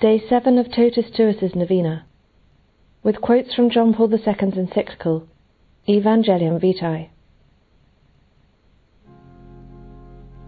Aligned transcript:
Day 0.00 0.18
7 0.30 0.56
of 0.56 0.72
Totus 0.72 1.10
Tuus's 1.14 1.54
Novena, 1.54 2.06
with 3.02 3.20
quotes 3.20 3.54
from 3.54 3.68
John 3.68 3.92
Paul 3.92 4.10
II's 4.10 4.56
encyclical, 4.56 5.28
Evangelium 5.86 6.58
Vitae. 6.58 7.10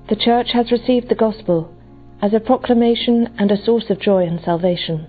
The 0.09 0.17
Church 0.17 0.53
has 0.55 0.73
received 0.73 1.11
the 1.11 1.15
Gospel 1.15 1.71
as 2.23 2.33
a 2.33 2.41
proclamation 2.41 3.35
and 3.39 3.51
a 3.51 3.63
source 3.63 3.91
of 3.91 4.01
joy 4.01 4.25
and 4.25 4.41
salvation. 4.41 5.09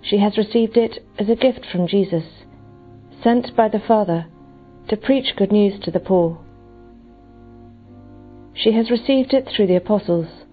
She 0.00 0.18
has 0.18 0.38
received 0.38 0.76
it 0.76 1.04
as 1.18 1.28
a 1.28 1.34
gift 1.34 1.66
from 1.72 1.88
Jesus, 1.88 2.44
sent 3.20 3.56
by 3.56 3.68
the 3.68 3.82
Father 3.84 4.26
to 4.90 4.96
preach 4.96 5.34
good 5.36 5.50
news 5.50 5.80
to 5.82 5.90
the 5.90 5.98
poor. 5.98 6.38
She 8.54 8.70
has 8.74 8.92
received 8.92 9.34
it 9.34 9.48
through 9.48 9.66
the 9.66 9.74
Apostles 9.74 10.45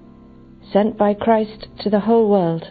sent 0.74 0.98
by 0.98 1.14
Christ 1.14 1.68
to 1.82 1.90
the 1.90 2.02
whole 2.02 2.28
world. 2.28 2.66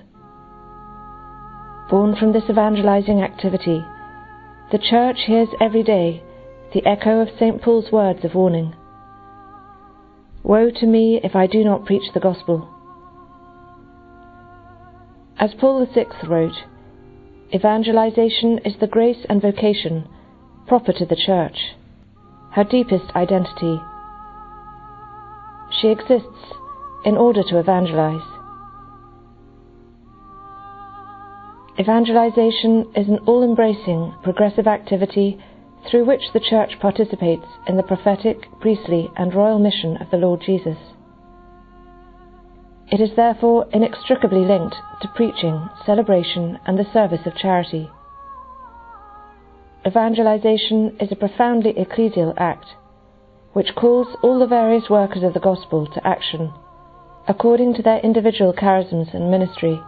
Born 1.88 2.16
from 2.16 2.32
this 2.32 2.50
evangelizing 2.50 3.22
activity, 3.22 3.84
the 4.72 4.78
Church 4.78 5.18
hears 5.26 5.48
every 5.60 5.84
day 5.84 6.22
the 6.74 6.84
echo 6.84 7.20
of 7.20 7.28
St. 7.38 7.62
Paul's 7.62 7.92
words 7.92 8.24
of 8.24 8.34
warning 8.34 8.74
Woe 10.42 10.70
to 10.70 10.86
me 10.86 11.20
if 11.22 11.36
I 11.36 11.46
do 11.46 11.62
not 11.62 11.86
preach 11.86 12.12
the 12.12 12.20
gospel. 12.20 12.68
As 15.38 15.54
Paul 15.60 15.86
VI 15.86 16.06
wrote, 16.26 16.56
evangelization 17.54 18.58
is 18.64 18.74
the 18.80 18.86
grace 18.88 19.24
and 19.28 19.40
vocation 19.40 20.08
proper 20.66 20.92
to 20.92 21.06
the 21.06 21.16
Church, 21.16 21.58
her 22.52 22.64
deepest 22.64 23.14
identity. 23.14 23.80
She 25.80 25.88
exists 25.88 26.54
in 27.04 27.16
order 27.16 27.42
to 27.42 27.58
evangelize. 27.58 28.22
Evangelization 31.78 32.92
is 32.94 33.08
an 33.08 33.18
all 33.26 33.42
embracing, 33.42 34.14
progressive 34.22 34.66
activity 34.66 35.38
through 35.90 36.04
which 36.04 36.22
the 36.32 36.40
Church 36.40 36.78
participates 36.80 37.46
in 37.66 37.76
the 37.76 37.82
prophetic, 37.82 38.46
priestly, 38.60 39.10
and 39.16 39.34
royal 39.34 39.58
mission 39.58 39.96
of 39.96 40.10
the 40.10 40.16
Lord 40.16 40.42
Jesus. 40.44 40.76
It 42.88 43.00
is 43.00 43.16
therefore 43.16 43.66
inextricably 43.72 44.44
linked 44.44 44.76
to 45.00 45.08
preaching, 45.16 45.68
celebration, 45.86 46.58
and 46.66 46.78
the 46.78 46.92
service 46.92 47.26
of 47.26 47.36
charity. 47.36 47.90
Evangelization 49.86 50.96
is 51.00 51.10
a 51.10 51.16
profoundly 51.16 51.72
ecclesial 51.72 52.34
act 52.36 52.66
which 53.54 53.74
calls 53.74 54.06
all 54.22 54.38
the 54.38 54.46
various 54.46 54.88
workers 54.88 55.22
of 55.22 55.34
the 55.34 55.40
gospel 55.40 55.86
to 55.86 56.06
action 56.06 56.52
according 57.28 57.74
to 57.74 57.82
their 57.82 58.00
individual 58.00 58.52
charisms 58.52 59.14
and 59.14 59.30
ministry. 59.30 59.80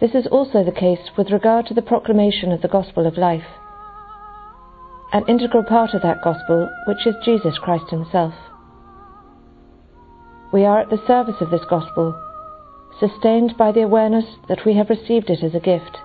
This 0.00 0.14
is 0.14 0.26
also 0.30 0.64
the 0.64 0.72
case 0.72 1.10
with 1.16 1.30
regard 1.30 1.66
to 1.66 1.74
the 1.74 1.82
proclamation 1.82 2.50
of 2.50 2.62
the 2.62 2.68
gospel 2.68 3.06
of 3.06 3.18
life, 3.18 3.46
an 5.12 5.24
integral 5.28 5.62
part 5.62 5.94
of 5.94 6.02
that 6.02 6.22
gospel 6.22 6.68
which 6.86 7.06
is 7.06 7.14
Jesus 7.24 7.58
Christ 7.58 7.90
Himself. 7.90 8.34
We 10.52 10.64
are 10.64 10.80
at 10.80 10.90
the 10.90 11.04
service 11.06 11.40
of 11.40 11.50
this 11.50 11.64
gospel, 11.68 12.18
sustained 12.98 13.56
by 13.58 13.72
the 13.72 13.82
awareness 13.82 14.24
that 14.48 14.64
we 14.64 14.74
have 14.76 14.88
received 14.88 15.28
it 15.28 15.42
as 15.42 15.54
a 15.54 15.60
gift, 15.60 15.98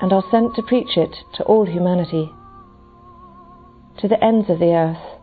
and 0.00 0.12
are 0.12 0.24
sent 0.30 0.54
to 0.54 0.62
preach 0.62 0.96
it 0.96 1.14
to 1.34 1.42
all 1.44 1.66
humanity, 1.66 2.32
to 3.98 4.08
the 4.08 4.22
ends 4.24 4.48
of 4.48 4.58
the 4.58 4.72
earth 4.72 5.19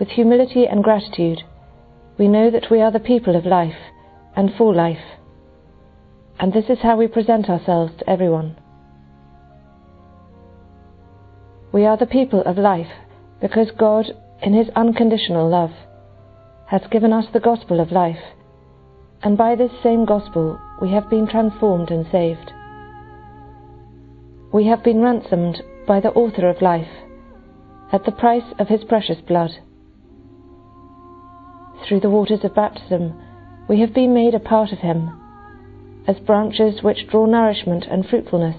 with 0.00 0.08
humility 0.08 0.66
and 0.66 0.82
gratitude, 0.82 1.42
we 2.18 2.26
know 2.26 2.50
that 2.50 2.70
we 2.70 2.80
are 2.80 2.90
the 2.90 2.98
people 2.98 3.36
of 3.36 3.44
life 3.44 3.76
and 4.34 4.50
for 4.56 4.74
life, 4.74 5.18
and 6.40 6.54
this 6.54 6.64
is 6.70 6.78
how 6.82 6.96
we 6.96 7.06
present 7.06 7.50
ourselves 7.50 7.92
to 7.98 8.08
everyone. 8.08 8.56
We 11.70 11.84
are 11.84 11.98
the 11.98 12.06
people 12.06 12.40
of 12.46 12.56
life 12.56 12.90
because 13.42 13.70
God, 13.78 14.06
in 14.42 14.54
His 14.54 14.68
unconditional 14.74 15.48
love, 15.48 15.70
has 16.66 16.80
given 16.90 17.12
us 17.12 17.26
the 17.32 17.40
gospel 17.40 17.78
of 17.78 17.92
life, 17.92 18.24
and 19.22 19.36
by 19.36 19.54
this 19.54 19.70
same 19.82 20.06
gospel 20.06 20.58
we 20.80 20.90
have 20.92 21.10
been 21.10 21.28
transformed 21.28 21.90
and 21.90 22.06
saved. 22.10 22.50
We 24.50 24.66
have 24.66 24.82
been 24.82 25.02
ransomed 25.02 25.62
by 25.86 26.00
the 26.00 26.12
author 26.12 26.48
of 26.48 26.62
life 26.62 26.88
at 27.92 28.04
the 28.06 28.12
price 28.12 28.54
of 28.58 28.68
His 28.68 28.82
precious 28.84 29.20
blood 29.28 29.50
through 31.86 32.00
the 32.00 32.10
waters 32.10 32.40
of 32.44 32.54
baptism, 32.54 33.14
we 33.68 33.80
have 33.80 33.94
been 33.94 34.14
made 34.14 34.34
a 34.34 34.40
part 34.40 34.72
of 34.72 34.78
Him, 34.78 35.10
as 36.06 36.18
branches 36.20 36.82
which 36.82 37.06
draw 37.08 37.26
nourishment 37.26 37.86
and 37.90 38.06
fruitfulness 38.06 38.56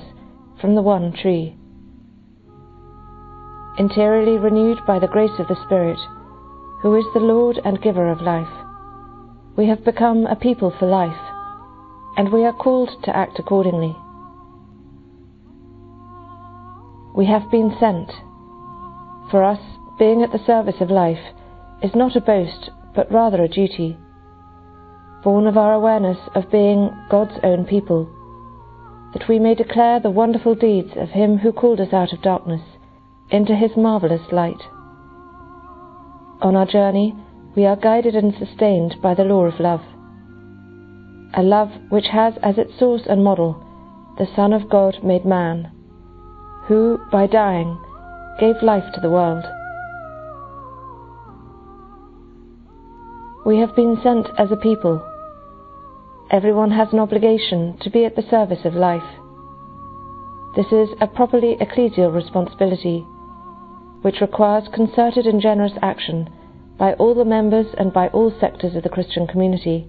from 0.60 0.76
the 0.76 0.82
one 0.82 1.12
tree. 1.12 1.56
Interiorly 3.78 4.38
renewed 4.38 4.80
by 4.86 5.00
the 5.00 5.08
grace 5.08 5.38
of 5.40 5.48
the 5.48 5.62
Spirit, 5.66 6.00
who 6.82 6.96
is 6.96 7.06
the 7.14 7.20
Lord 7.20 7.60
and 7.64 7.82
giver 7.82 8.10
of 8.10 8.22
life, 8.22 8.48
we 9.58 9.68
have 9.68 9.84
become 9.84 10.26
a 10.26 10.36
people 10.36 10.74
for 10.78 10.88
life, 10.88 11.20
and 12.18 12.32
we 12.32 12.44
are 12.46 12.54
called 12.54 12.90
to 13.04 13.16
act 13.16 13.40
accordingly. 13.40 13.96
We 17.16 17.26
have 17.26 17.52
been 17.52 17.76
sent. 17.80 18.12
For 19.30 19.44
us, 19.44 19.60
being 20.00 20.24
at 20.24 20.32
the 20.32 20.46
service 20.46 20.80
of 20.80 20.90
life 20.90 21.20
is 21.84 21.94
not 21.94 22.16
a 22.16 22.22
boast 22.22 22.70
but 22.96 23.12
rather 23.12 23.44
a 23.44 23.48
duty, 23.48 23.98
born 25.24 25.48
of 25.48 25.58
our 25.58 25.74
awareness 25.74 26.18
of 26.36 26.52
being 26.52 26.90
God's 27.10 27.38
own 27.44 27.66
people, 27.66 28.10
that 29.14 29.28
we 29.28 29.40
may 29.40 29.56
declare 29.56 30.00
the 30.00 30.10
wonderful 30.10 30.56
deeds 30.56 30.92
of 30.96 31.10
Him 31.10 31.38
who 31.38 31.52
called 31.52 31.80
us 31.80 31.94
out 31.94 32.14
of 32.14 32.22
darkness 32.22 32.62
into 33.30 33.56
His 33.56 33.72
marvellous 33.78 34.32
light. 34.32 34.62
On 36.42 36.56
our 36.56 36.66
journey, 36.66 37.16
we 37.56 37.66
are 37.66 37.76
guided 37.76 38.16
and 38.16 38.34
sustained 38.38 38.96
by 39.02 39.14
the 39.14 39.24
law 39.24 39.46
of 39.46 39.60
love, 39.60 39.82
a 41.34 41.44
love 41.44 41.70
which 41.90 42.08
has 42.12 42.34
as 42.42 42.58
its 42.58 42.78
source 42.78 43.04
and 43.08 43.24
model 43.24 43.68
the 44.18 44.28
Son 44.36 44.54
of 44.54 44.70
God 44.70 45.04
made 45.04 45.26
man, 45.26 45.72
who, 46.68 47.00
by 47.12 47.28
dying, 47.28 47.80
gave 48.40 48.62
life 48.62 48.84
to 48.94 49.02
the 49.02 49.10
world. 49.10 49.44
We 53.44 53.58
have 53.58 53.76
been 53.76 53.98
sent 54.04 54.28
as 54.38 54.52
a 54.52 54.56
people. 54.56 55.02
Everyone 56.30 56.70
has 56.70 56.94
an 56.94 57.00
obligation 57.00 57.76
to 57.82 57.90
be 57.90 58.06
at 58.06 58.16
the 58.16 58.22
service 58.30 58.66
of 58.66 58.76
life. 58.76 59.18
This 60.56 60.72
is 60.72 60.90
a 61.02 61.08
properly 61.08 61.58
ecclesial 61.60 62.14
responsibility, 62.14 63.00
which 64.04 64.22
requires 64.22 64.70
concerted 64.72 65.26
and 65.26 65.42
generous 65.42 65.72
action 65.82 66.30
by 66.78 66.94
all 66.94 67.16
the 67.16 67.26
members 67.26 67.66
and 67.80 67.92
by 67.92 68.10
all 68.10 68.32
sectors 68.40 68.76
of 68.76 68.84
the 68.84 68.90
Christian 68.90 69.26
community. 69.26 69.88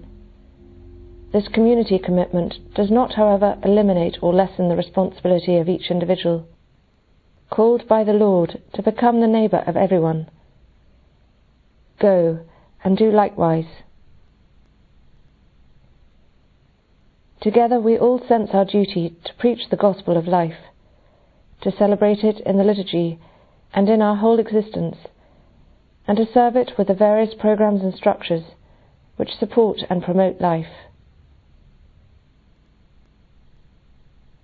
This 1.31 1.47
community 1.47 1.99
commitment 1.99 2.55
does 2.73 2.89
not, 2.89 3.13
however, 3.13 3.59
eliminate 3.63 4.17
or 4.23 4.33
lessen 4.33 4.67
the 4.67 4.75
responsibility 4.75 5.57
of 5.57 5.69
each 5.69 5.91
individual, 5.91 6.47
called 7.51 7.87
by 7.87 8.03
the 8.03 8.13
Lord 8.13 8.63
to 8.73 8.81
become 8.81 9.21
the 9.21 9.27
neighbour 9.27 9.63
of 9.67 9.77
everyone. 9.77 10.27
Go 11.99 12.39
and 12.83 12.97
do 12.97 13.11
likewise. 13.11 13.65
Together 17.41 17.79
we 17.79 17.97
all 17.97 18.25
sense 18.27 18.51
our 18.53 18.65
duty 18.65 19.15
to 19.25 19.33
preach 19.33 19.69
the 19.69 19.77
gospel 19.77 20.17
of 20.17 20.27
life, 20.27 20.57
to 21.61 21.71
celebrate 21.77 22.23
it 22.23 22.39
in 22.45 22.57
the 22.57 22.63
liturgy 22.63 23.19
and 23.73 23.89
in 23.89 24.01
our 24.01 24.15
whole 24.15 24.39
existence, 24.39 24.97
and 26.07 26.17
to 26.17 26.25
serve 26.33 26.55
it 26.55 26.71
with 26.77 26.87
the 26.87 26.93
various 26.93 27.33
programs 27.33 27.81
and 27.81 27.93
structures 27.93 28.43
which 29.15 29.29
support 29.39 29.79
and 29.89 30.03
promote 30.03 30.39
life. 30.41 30.89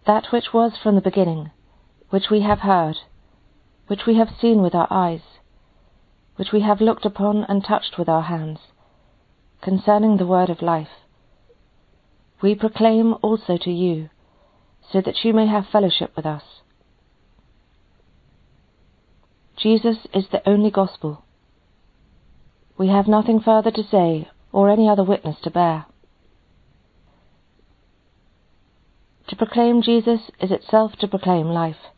That 0.05 0.27
which 0.31 0.53
was 0.53 0.73
from 0.81 0.95
the 0.95 1.01
beginning, 1.01 1.51
which 2.09 2.29
we 2.31 2.41
have 2.41 2.59
heard, 2.59 2.95
which 3.87 4.01
we 4.07 4.17
have 4.17 4.29
seen 4.41 4.61
with 4.61 4.75
our 4.75 4.87
eyes, 4.89 5.21
which 6.39 6.53
we 6.53 6.61
have 6.61 6.79
looked 6.79 7.03
upon 7.03 7.43
and 7.49 7.65
touched 7.65 7.97
with 7.97 8.07
our 8.07 8.21
hands, 8.21 8.59
concerning 9.61 10.15
the 10.15 10.25
word 10.25 10.49
of 10.49 10.61
life. 10.61 10.87
We 12.41 12.55
proclaim 12.55 13.15
also 13.21 13.57
to 13.57 13.69
you, 13.69 14.09
so 14.89 15.01
that 15.01 15.25
you 15.25 15.33
may 15.33 15.47
have 15.47 15.67
fellowship 15.69 16.13
with 16.15 16.25
us. 16.25 16.43
Jesus 19.57 19.97
is 20.13 20.27
the 20.31 20.41
only 20.47 20.71
gospel. 20.71 21.25
We 22.77 22.87
have 22.87 23.09
nothing 23.09 23.41
further 23.41 23.71
to 23.71 23.83
say 23.83 24.29
or 24.53 24.69
any 24.69 24.87
other 24.87 25.03
witness 25.03 25.35
to 25.43 25.51
bear. 25.51 25.87
To 29.27 29.35
proclaim 29.35 29.81
Jesus 29.81 30.21
is 30.39 30.51
itself 30.51 30.93
to 31.01 31.07
proclaim 31.09 31.47
life. 31.47 31.91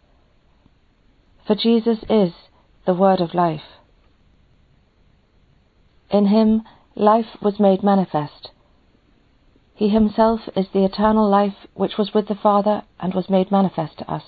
For 1.45 1.53
Jesus 1.53 1.99
is 2.09 2.33
the 2.87 2.95
word 2.95 3.21
of 3.21 3.35
life. 3.35 3.61
In 6.11 6.27
him 6.27 6.63
life 6.95 7.41
was 7.41 7.59
made 7.59 7.83
manifest. 7.83 8.51
He 9.73 9.89
himself 9.89 10.41
is 10.55 10.67
the 10.73 10.83
eternal 10.83 11.27
life 11.27 11.55
which 11.73 11.97
was 11.97 12.13
with 12.13 12.27
the 12.27 12.35
Father 12.35 12.83
and 12.99 13.13
was 13.13 13.29
made 13.29 13.49
manifest 13.49 13.97
to 13.99 14.11
us. 14.11 14.23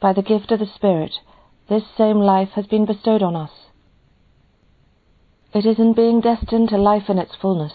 By 0.00 0.12
the 0.12 0.22
gift 0.22 0.50
of 0.50 0.58
the 0.58 0.66
Spirit, 0.66 1.12
this 1.68 1.84
same 1.96 2.18
life 2.18 2.50
has 2.50 2.66
been 2.66 2.84
bestowed 2.84 3.22
on 3.22 3.36
us. 3.36 3.52
It 5.54 5.64
is 5.64 5.78
in 5.78 5.94
being 5.94 6.20
destined 6.20 6.68
to 6.70 6.76
life 6.76 7.08
in 7.08 7.18
its 7.18 7.36
fullness, 7.36 7.72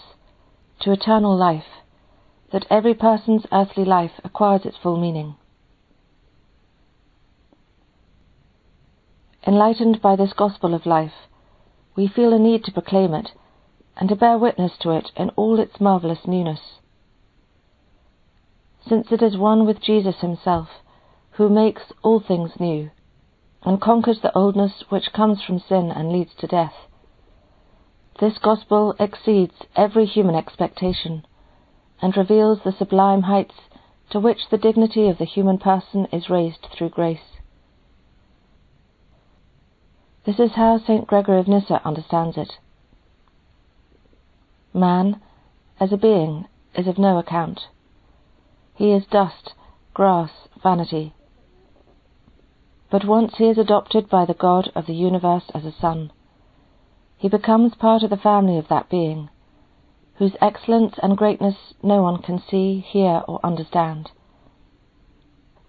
to 0.80 0.92
eternal 0.92 1.34
life, 1.34 1.64
that 2.52 2.66
every 2.68 2.94
person's 2.94 3.46
earthly 3.50 3.86
life 3.86 4.12
acquires 4.22 4.66
its 4.66 4.76
full 4.76 5.00
meaning. 5.00 5.36
Enlightened 9.46 10.02
by 10.02 10.14
this 10.14 10.34
gospel 10.34 10.74
of 10.74 10.84
life, 10.84 11.14
we 11.96 12.08
feel 12.08 12.32
a 12.32 12.38
need 12.38 12.64
to 12.64 12.72
proclaim 12.72 13.14
it 13.14 13.30
and 13.96 14.08
to 14.08 14.16
bear 14.16 14.38
witness 14.38 14.72
to 14.80 14.90
it 14.90 15.10
in 15.16 15.30
all 15.30 15.58
its 15.60 15.80
marvellous 15.80 16.26
newness. 16.26 16.78
Since 18.88 19.12
it 19.12 19.22
is 19.22 19.36
one 19.36 19.66
with 19.66 19.82
Jesus 19.82 20.20
himself, 20.20 20.68
who 21.32 21.48
makes 21.48 21.82
all 22.02 22.20
things 22.20 22.52
new, 22.58 22.90
and 23.62 23.80
conquers 23.80 24.20
the 24.22 24.36
oldness 24.36 24.84
which 24.88 25.12
comes 25.12 25.42
from 25.42 25.58
sin 25.58 25.90
and 25.90 26.10
leads 26.10 26.34
to 26.36 26.46
death. 26.46 26.74
This 28.20 28.38
gospel 28.38 28.94
exceeds 28.98 29.54
every 29.76 30.06
human 30.06 30.34
expectation, 30.34 31.26
and 32.00 32.16
reveals 32.16 32.60
the 32.64 32.72
sublime 32.72 33.22
heights 33.22 33.54
to 34.10 34.18
which 34.18 34.48
the 34.50 34.58
dignity 34.58 35.08
of 35.08 35.18
the 35.18 35.24
human 35.24 35.58
person 35.58 36.06
is 36.12 36.30
raised 36.30 36.66
through 36.72 36.88
grace. 36.88 37.38
This 40.26 40.38
is 40.38 40.52
how 40.52 40.78
St. 40.78 41.06
Gregory 41.06 41.38
of 41.38 41.48
Nyssa 41.48 41.80
understands 41.82 42.36
it. 42.36 42.58
Man, 44.74 45.20
as 45.80 45.92
a 45.92 45.96
being, 45.96 46.46
is 46.74 46.86
of 46.86 46.98
no 46.98 47.18
account. 47.18 47.68
He 48.74 48.92
is 48.92 49.06
dust, 49.06 49.54
grass, 49.94 50.30
vanity. 50.62 51.14
But 52.90 53.06
once 53.06 53.38
he 53.38 53.48
is 53.48 53.56
adopted 53.56 54.10
by 54.10 54.26
the 54.26 54.34
God 54.34 54.70
of 54.74 54.86
the 54.86 54.94
universe 54.94 55.50
as 55.54 55.64
a 55.64 55.72
son, 55.72 56.12
he 57.16 57.28
becomes 57.28 57.74
part 57.74 58.02
of 58.02 58.10
the 58.10 58.16
family 58.16 58.58
of 58.58 58.68
that 58.68 58.90
being, 58.90 59.30
whose 60.16 60.36
excellence 60.40 60.96
and 61.02 61.16
greatness 61.16 61.74
no 61.82 62.02
one 62.02 62.20
can 62.20 62.42
see, 62.50 62.80
hear, 62.80 63.22
or 63.26 63.40
understand. 63.42 64.10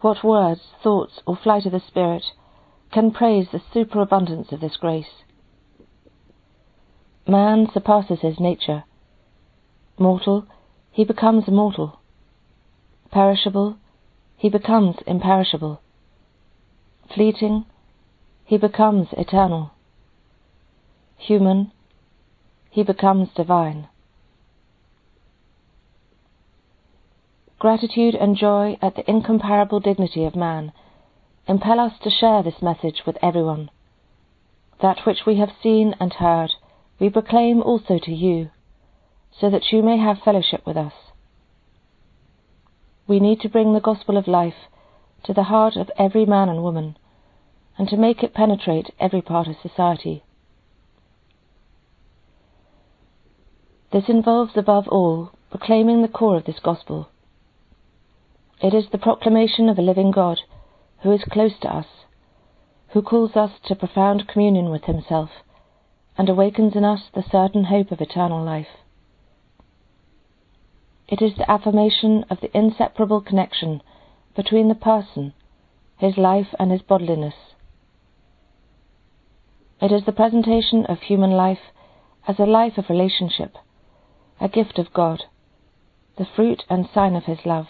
What 0.01 0.25
words, 0.25 0.61
thoughts, 0.83 1.21
or 1.25 1.37
flight 1.37 1.65
of 1.65 1.71
the 1.71 1.79
Spirit 1.79 2.23
can 2.91 3.11
praise 3.11 3.47
the 3.51 3.61
superabundance 3.73 4.51
of 4.51 4.59
this 4.59 4.77
grace? 4.77 5.23
Man 7.27 7.67
surpasses 7.73 8.19
his 8.21 8.39
nature 8.39 8.83
Mortal, 9.97 10.47
he 10.89 11.05
becomes 11.05 11.47
immortal. 11.47 11.99
Perishable, 13.11 13.77
he 14.35 14.49
becomes 14.49 14.95
imperishable. 15.05 15.79
Fleeting, 17.13 17.65
he 18.43 18.57
becomes 18.57 19.09
eternal. 19.11 19.71
Human, 21.17 21.71
he 22.71 22.83
becomes 22.83 23.29
divine. 23.35 23.89
Gratitude 27.59 28.15
and 28.15 28.35
joy 28.35 28.77
at 28.81 28.95
the 28.95 29.07
incomparable 29.07 29.79
dignity 29.79 30.25
of 30.25 30.35
man 30.35 30.71
impel 31.47 31.79
us 31.79 31.93
to 32.03 32.09
share 32.09 32.43
this 32.43 32.61
message 32.61 33.01
with 33.05 33.17
everyone. 33.21 33.69
That 34.81 35.05
which 35.05 35.19
we 35.25 35.37
have 35.37 35.51
seen 35.61 35.95
and 35.99 36.13
heard, 36.13 36.51
we 36.99 37.09
proclaim 37.09 37.61
also 37.61 37.99
to 37.99 38.11
you 38.11 38.49
so 39.39 39.49
that 39.49 39.71
you 39.71 39.81
may 39.81 39.97
have 39.97 40.17
fellowship 40.23 40.61
with 40.65 40.77
us. 40.77 40.93
We 43.07 43.19
need 43.19 43.41
to 43.41 43.49
bring 43.49 43.73
the 43.73 43.79
gospel 43.79 44.17
of 44.17 44.27
life 44.27 44.67
to 45.23 45.33
the 45.33 45.43
heart 45.43 45.75
of 45.75 45.89
every 45.97 46.25
man 46.25 46.49
and 46.49 46.63
woman, 46.63 46.97
and 47.77 47.87
to 47.87 47.97
make 47.97 48.23
it 48.23 48.33
penetrate 48.33 48.91
every 48.99 49.21
part 49.21 49.47
of 49.47 49.55
society. 49.61 50.23
This 53.91 54.05
involves, 54.07 54.53
above 54.55 54.87
all, 54.87 55.31
proclaiming 55.49 56.01
the 56.01 56.07
core 56.07 56.37
of 56.37 56.45
this 56.45 56.59
gospel. 56.63 57.09
It 58.61 58.73
is 58.73 58.85
the 58.91 58.97
proclamation 58.97 59.69
of 59.69 59.77
a 59.77 59.81
living 59.81 60.11
God 60.11 60.39
who 61.03 61.11
is 61.11 61.23
close 61.31 61.57
to 61.61 61.67
us, 61.67 61.87
who 62.89 63.01
calls 63.01 63.35
us 63.35 63.51
to 63.65 63.75
profound 63.75 64.27
communion 64.27 64.69
with 64.69 64.83
Himself, 64.83 65.29
and 66.17 66.29
awakens 66.29 66.75
in 66.75 66.83
us 66.83 67.09
the 67.13 67.23
certain 67.23 67.65
hope 67.65 67.91
of 67.91 68.01
eternal 68.01 68.43
life. 68.43 68.67
It 71.07 71.21
is 71.21 71.35
the 71.35 71.49
affirmation 71.49 72.23
of 72.29 72.39
the 72.41 72.55
inseparable 72.57 73.21
connection 73.21 73.81
between 74.35 74.69
the 74.69 74.75
person, 74.75 75.33
his 75.97 76.17
life, 76.17 76.47
and 76.57 76.71
his 76.71 76.81
bodiliness. 76.81 77.33
It 79.81 79.91
is 79.91 80.05
the 80.05 80.13
presentation 80.13 80.85
of 80.85 80.99
human 81.01 81.31
life 81.31 81.73
as 82.27 82.39
a 82.39 82.45
life 82.45 82.77
of 82.77 82.89
relationship, 82.89 83.55
a 84.39 84.47
gift 84.47 84.79
of 84.79 84.93
God, 84.93 85.23
the 86.17 86.25
fruit 86.25 86.63
and 86.69 86.87
sign 86.93 87.15
of 87.15 87.25
his 87.25 87.39
love. 87.45 87.67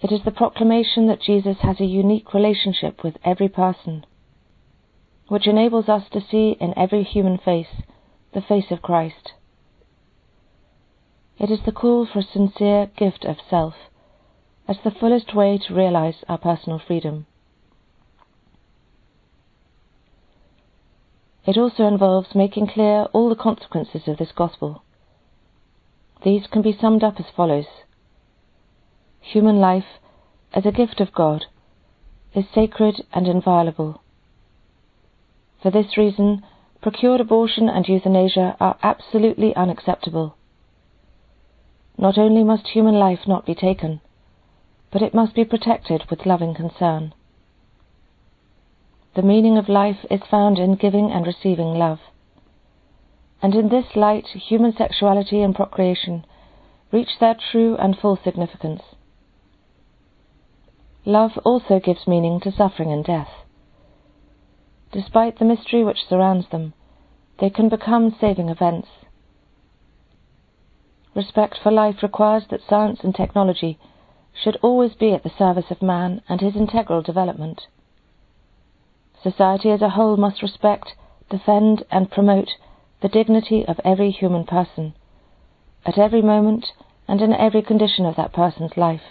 It 0.00 0.12
is 0.12 0.22
the 0.24 0.30
proclamation 0.30 1.06
that 1.06 1.22
Jesus 1.22 1.58
has 1.62 1.80
a 1.80 1.84
unique 1.84 2.34
relationship 2.34 3.02
with 3.02 3.16
every 3.24 3.48
person, 3.48 4.04
which 5.28 5.46
enables 5.46 5.88
us 5.88 6.04
to 6.12 6.20
see 6.20 6.56
in 6.60 6.76
every 6.76 7.02
human 7.02 7.38
face 7.38 7.82
the 8.32 8.42
face 8.42 8.70
of 8.70 8.82
Christ. 8.82 9.32
It 11.38 11.50
is 11.50 11.60
the 11.64 11.72
call 11.72 12.06
for 12.06 12.20
a 12.20 12.22
sincere 12.22 12.90
gift 12.96 13.24
of 13.24 13.36
self 13.48 13.74
as 14.68 14.76
the 14.82 14.90
fullest 14.90 15.34
way 15.34 15.58
to 15.58 15.74
realize 15.74 16.24
our 16.28 16.38
personal 16.38 16.78
freedom. 16.78 17.26
It 21.46 21.58
also 21.58 21.86
involves 21.86 22.34
making 22.34 22.68
clear 22.68 23.04
all 23.12 23.28
the 23.28 23.36
consequences 23.36 24.08
of 24.08 24.16
this 24.16 24.32
gospel. 24.32 24.82
These 26.24 26.46
can 26.46 26.62
be 26.62 26.76
summed 26.78 27.04
up 27.04 27.20
as 27.20 27.26
follows 27.36 27.66
Human 29.32 29.58
life, 29.58 29.98
as 30.52 30.64
a 30.66 30.72
gift 30.72 31.00
of 31.00 31.12
God, 31.12 31.46
is 32.34 32.44
sacred 32.54 33.02
and 33.12 33.26
inviolable. 33.26 34.02
For 35.62 35.70
this 35.70 35.96
reason, 35.96 36.44
procured 36.80 37.20
abortion 37.20 37.68
and 37.68 37.86
euthanasia 37.88 38.56
are 38.60 38.78
absolutely 38.82 39.54
unacceptable 39.56 40.36
not 41.96 42.18
only 42.18 42.42
must 42.42 42.68
human 42.68 42.94
life 42.94 43.20
not 43.26 43.46
be 43.46 43.54
taken, 43.54 44.00
but 44.90 45.02
it 45.02 45.14
must 45.14 45.34
be 45.34 45.44
protected 45.44 46.04
with 46.10 46.26
loving 46.26 46.54
concern. 46.54 47.14
The 49.14 49.22
meaning 49.22 49.56
of 49.56 49.68
life 49.68 50.04
is 50.10 50.20
found 50.28 50.58
in 50.58 50.74
giving 50.74 51.12
and 51.12 51.26
receiving 51.26 51.74
love. 51.74 52.00
And 53.40 53.54
in 53.54 53.68
this 53.68 53.94
light, 53.94 54.26
human 54.26 54.74
sexuality 54.76 55.40
and 55.40 55.54
procreation 55.54 56.24
reach 56.90 57.10
their 57.20 57.36
true 57.52 57.76
and 57.76 57.96
full 57.96 58.18
significance. 58.22 58.82
Love 61.04 61.38
also 61.44 61.78
gives 61.80 62.06
meaning 62.06 62.40
to 62.40 62.52
suffering 62.52 62.92
and 62.92 63.04
death. 63.04 63.30
Despite 64.92 65.38
the 65.38 65.44
mystery 65.44 65.84
which 65.84 66.06
surrounds 66.08 66.48
them, 66.50 66.72
they 67.38 67.50
can 67.50 67.68
become 67.68 68.16
saving 68.20 68.48
events 68.48 68.88
Respect 71.14 71.58
for 71.62 71.70
life 71.70 72.02
requires 72.02 72.44
that 72.48 72.66
science 72.68 73.04
and 73.04 73.14
technology 73.14 73.78
should 74.32 74.56
always 74.62 74.94
be 74.94 75.12
at 75.12 75.22
the 75.22 75.30
service 75.30 75.70
of 75.70 75.80
man 75.80 76.22
and 76.28 76.40
his 76.40 76.56
integral 76.56 77.02
development. 77.02 77.68
Society 79.22 79.70
as 79.70 79.80
a 79.80 79.90
whole 79.90 80.16
must 80.16 80.42
respect, 80.42 80.96
defend, 81.30 81.84
and 81.90 82.10
promote 82.10 82.50
the 83.00 83.08
dignity 83.08 83.64
of 83.64 83.80
every 83.84 84.10
human 84.10 84.44
person, 84.44 84.94
at 85.86 85.98
every 85.98 86.20
moment 86.20 86.72
and 87.06 87.20
in 87.20 87.32
every 87.32 87.62
condition 87.62 88.04
of 88.04 88.16
that 88.16 88.32
person's 88.32 88.76
life. 88.76 89.02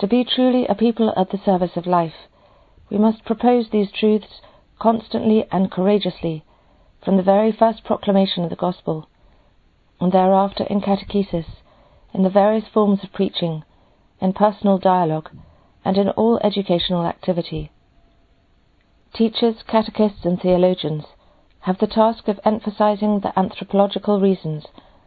To 0.00 0.06
be 0.06 0.24
truly 0.24 0.66
a 0.66 0.74
people 0.74 1.12
at 1.14 1.28
the 1.28 1.36
service 1.44 1.76
of 1.76 1.86
life, 1.86 2.26
we 2.88 2.96
must 2.96 3.26
propose 3.26 3.68
these 3.68 3.92
truths 3.92 4.40
constantly 4.78 5.46
and 5.52 5.70
courageously 5.70 6.42
from 7.04 7.18
the 7.18 7.22
very 7.22 7.52
first 7.52 7.84
proclamation 7.84 8.42
of 8.42 8.48
the 8.48 8.56
Gospel, 8.56 9.10
and 10.00 10.10
thereafter 10.10 10.64
in 10.64 10.80
catechesis, 10.80 11.44
in 12.14 12.22
the 12.22 12.30
various 12.30 12.66
forms 12.66 13.04
of 13.04 13.12
preaching, 13.12 13.62
in 14.22 14.32
personal 14.32 14.78
dialogue, 14.78 15.28
and 15.84 15.98
in 15.98 16.08
all 16.08 16.40
educational 16.42 17.04
activity. 17.04 17.70
Teachers, 19.12 19.62
catechists, 19.68 20.24
and 20.24 20.40
theologians 20.40 21.04
have 21.60 21.78
the 21.78 21.86
task 21.86 22.26
of 22.26 22.40
emphasizing 22.42 23.20
the 23.20 23.38
anthropological 23.38 24.18
reasons 24.18 24.64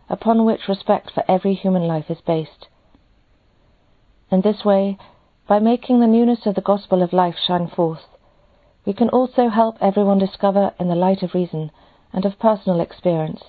upon 0.07 0.45
which 0.45 0.67
respect 0.67 1.09
for 1.09 1.23
every 1.27 1.55
human 1.55 1.87
life 1.87 2.11
is 2.11 2.21
based. 2.21 2.67
In 4.31 4.41
this 4.41 4.63
way, 4.65 4.97
by 5.47 5.59
making 5.59 5.99
the 5.99 6.07
newness 6.07 6.45
of 6.45 6.55
the 6.55 6.61
gospel 6.61 7.01
of 7.01 7.13
life 7.13 7.35
shine 7.37 7.67
forth, 7.67 8.05
we 8.85 8.93
can 8.93 9.09
also 9.09 9.49
help 9.49 9.77
everyone 9.81 10.19
discover 10.19 10.73
in 10.79 10.87
the 10.87 10.95
light 10.95 11.23
of 11.23 11.33
reason 11.33 11.71
and 12.11 12.25
of 12.25 12.39
personal 12.39 12.81
experience 12.81 13.43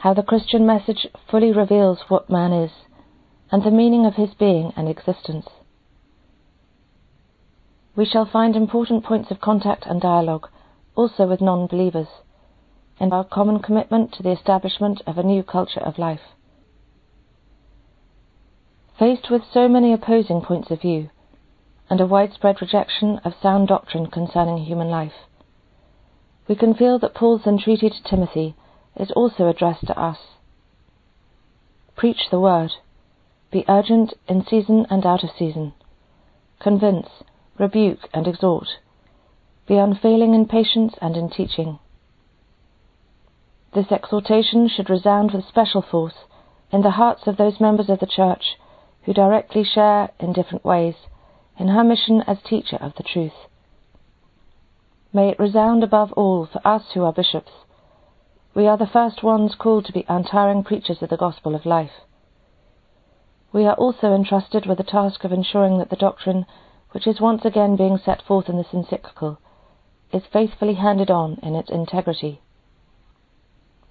how 0.00 0.12
the 0.12 0.22
Christian 0.22 0.66
message 0.66 1.06
fully 1.30 1.52
reveals 1.52 2.04
what 2.08 2.30
man 2.30 2.52
is 2.52 2.70
and 3.50 3.62
the 3.62 3.70
meaning 3.70 4.04
of 4.04 4.14
his 4.14 4.34
being 4.34 4.72
and 4.76 4.88
existence. 4.88 5.46
We 7.94 8.04
shall 8.04 8.26
find 8.26 8.54
important 8.54 9.04
points 9.04 9.30
of 9.30 9.40
contact 9.40 9.86
and 9.86 10.00
dialogue 10.00 10.48
also 10.94 11.26
with 11.26 11.40
non 11.40 11.66
believers 11.66 12.08
in 13.00 13.12
our 13.12 13.24
common 13.24 13.60
commitment 13.60 14.12
to 14.12 14.22
the 14.22 14.32
establishment 14.32 15.02
of 15.06 15.16
a 15.18 15.22
new 15.22 15.42
culture 15.42 15.80
of 15.80 15.98
life. 15.98 16.35
Faced 18.98 19.30
with 19.30 19.42
so 19.52 19.68
many 19.68 19.92
opposing 19.92 20.40
points 20.40 20.70
of 20.70 20.80
view 20.80 21.10
and 21.90 22.00
a 22.00 22.06
widespread 22.06 22.62
rejection 22.62 23.20
of 23.24 23.34
sound 23.42 23.68
doctrine 23.68 24.06
concerning 24.06 24.56
human 24.56 24.88
life, 24.88 25.26
we 26.48 26.54
can 26.54 26.72
feel 26.72 26.98
that 27.00 27.14
Paul's 27.14 27.46
entreaty 27.46 27.90
to 27.90 28.02
Timothy 28.02 28.56
is 28.96 29.10
also 29.10 29.48
addressed 29.48 29.86
to 29.86 29.98
us. 29.98 30.16
Preach 31.94 32.30
the 32.30 32.40
word. 32.40 32.72
Be 33.50 33.66
urgent 33.68 34.14
in 34.28 34.46
season 34.46 34.86
and 34.88 35.04
out 35.04 35.22
of 35.22 35.30
season. 35.38 35.74
Convince, 36.58 37.08
rebuke, 37.58 38.08
and 38.14 38.26
exhort. 38.26 38.68
Be 39.68 39.76
unfailing 39.76 40.32
in 40.32 40.46
patience 40.46 40.94
and 41.02 41.16
in 41.16 41.28
teaching. 41.28 41.80
This 43.74 43.92
exhortation 43.92 44.68
should 44.68 44.88
resound 44.88 45.32
with 45.32 45.46
special 45.46 45.82
force 45.82 46.24
in 46.72 46.80
the 46.80 46.92
hearts 46.92 47.26
of 47.26 47.36
those 47.36 47.60
members 47.60 47.90
of 47.90 48.00
the 48.00 48.06
Church 48.06 48.56
who 49.06 49.14
directly 49.14 49.62
share, 49.64 50.10
in 50.18 50.32
different 50.32 50.64
ways, 50.64 50.96
in 51.58 51.68
her 51.68 51.84
mission 51.84 52.22
as 52.26 52.38
teacher 52.42 52.76
of 52.80 52.92
the 52.96 53.04
truth. 53.04 53.46
May 55.12 55.30
it 55.30 55.38
resound 55.38 55.84
above 55.84 56.12
all 56.12 56.46
for 56.52 56.60
us 56.66 56.82
who 56.92 57.04
are 57.04 57.12
bishops. 57.12 57.52
We 58.52 58.66
are 58.66 58.76
the 58.76 58.86
first 58.92 59.22
ones 59.22 59.54
called 59.56 59.86
to 59.86 59.92
be 59.92 60.04
untiring 60.08 60.64
preachers 60.64 61.02
of 61.02 61.08
the 61.08 61.16
gospel 61.16 61.54
of 61.54 61.64
life. 61.64 62.02
We 63.52 63.64
are 63.64 63.74
also 63.74 64.12
entrusted 64.12 64.66
with 64.66 64.78
the 64.78 64.84
task 64.84 65.22
of 65.22 65.32
ensuring 65.32 65.78
that 65.78 65.88
the 65.88 65.96
doctrine, 65.96 66.44
which 66.90 67.06
is 67.06 67.20
once 67.20 67.44
again 67.44 67.76
being 67.76 67.98
set 68.04 68.22
forth 68.22 68.48
in 68.48 68.56
this 68.56 68.72
encyclical, 68.72 69.38
is 70.12 70.22
faithfully 70.32 70.74
handed 70.74 71.10
on 71.10 71.38
in 71.44 71.54
its 71.54 71.70
integrity. 71.70 72.40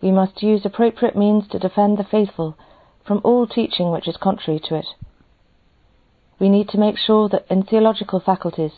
We 0.01 0.11
must 0.11 0.43
use 0.43 0.65
appropriate 0.65 1.15
means 1.15 1.47
to 1.47 1.59
defend 1.59 1.97
the 1.97 2.03
faithful 2.03 2.57
from 3.05 3.21
all 3.23 3.45
teaching 3.45 3.91
which 3.91 4.07
is 4.07 4.17
contrary 4.17 4.59
to 4.59 4.75
it. 4.75 4.87
We 6.39 6.49
need 6.49 6.69
to 6.69 6.79
make 6.79 6.97
sure 6.97 7.29
that 7.29 7.45
in 7.49 7.63
theological 7.63 8.19
faculties, 8.19 8.73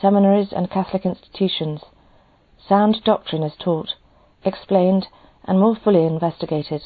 seminaries, 0.00 0.52
and 0.52 0.70
Catholic 0.70 1.06
institutions, 1.06 1.80
sound 2.68 3.02
doctrine 3.04 3.42
is 3.42 3.54
taught, 3.58 3.94
explained, 4.44 5.06
and 5.44 5.58
more 5.58 5.76
fully 5.76 6.04
investigated. 6.04 6.82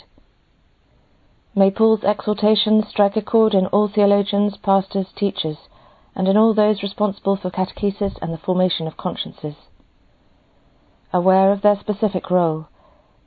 May 1.55 1.71
Paul's 1.71 2.05
exhortation 2.05 2.85
strike 2.89 3.17
a 3.17 3.23
chord 3.23 3.55
in 3.55 3.67
all 3.67 3.89
theologians, 3.89 4.57
pastors, 4.57 5.07
teachers, 5.17 5.59
and 6.15 6.29
in 6.29 6.37
all 6.37 6.55
those 6.55 6.83
responsible 6.83 7.37
for 7.37 7.51
catechesis 7.51 8.17
and 8.23 8.33
the 8.33 8.39
formation 8.39 8.87
of 8.87 8.97
consciences. 8.97 9.55
Aware 11.13 11.53
of 11.53 11.63
their 11.63 11.79
specific 11.79 12.31
role, 12.31 12.69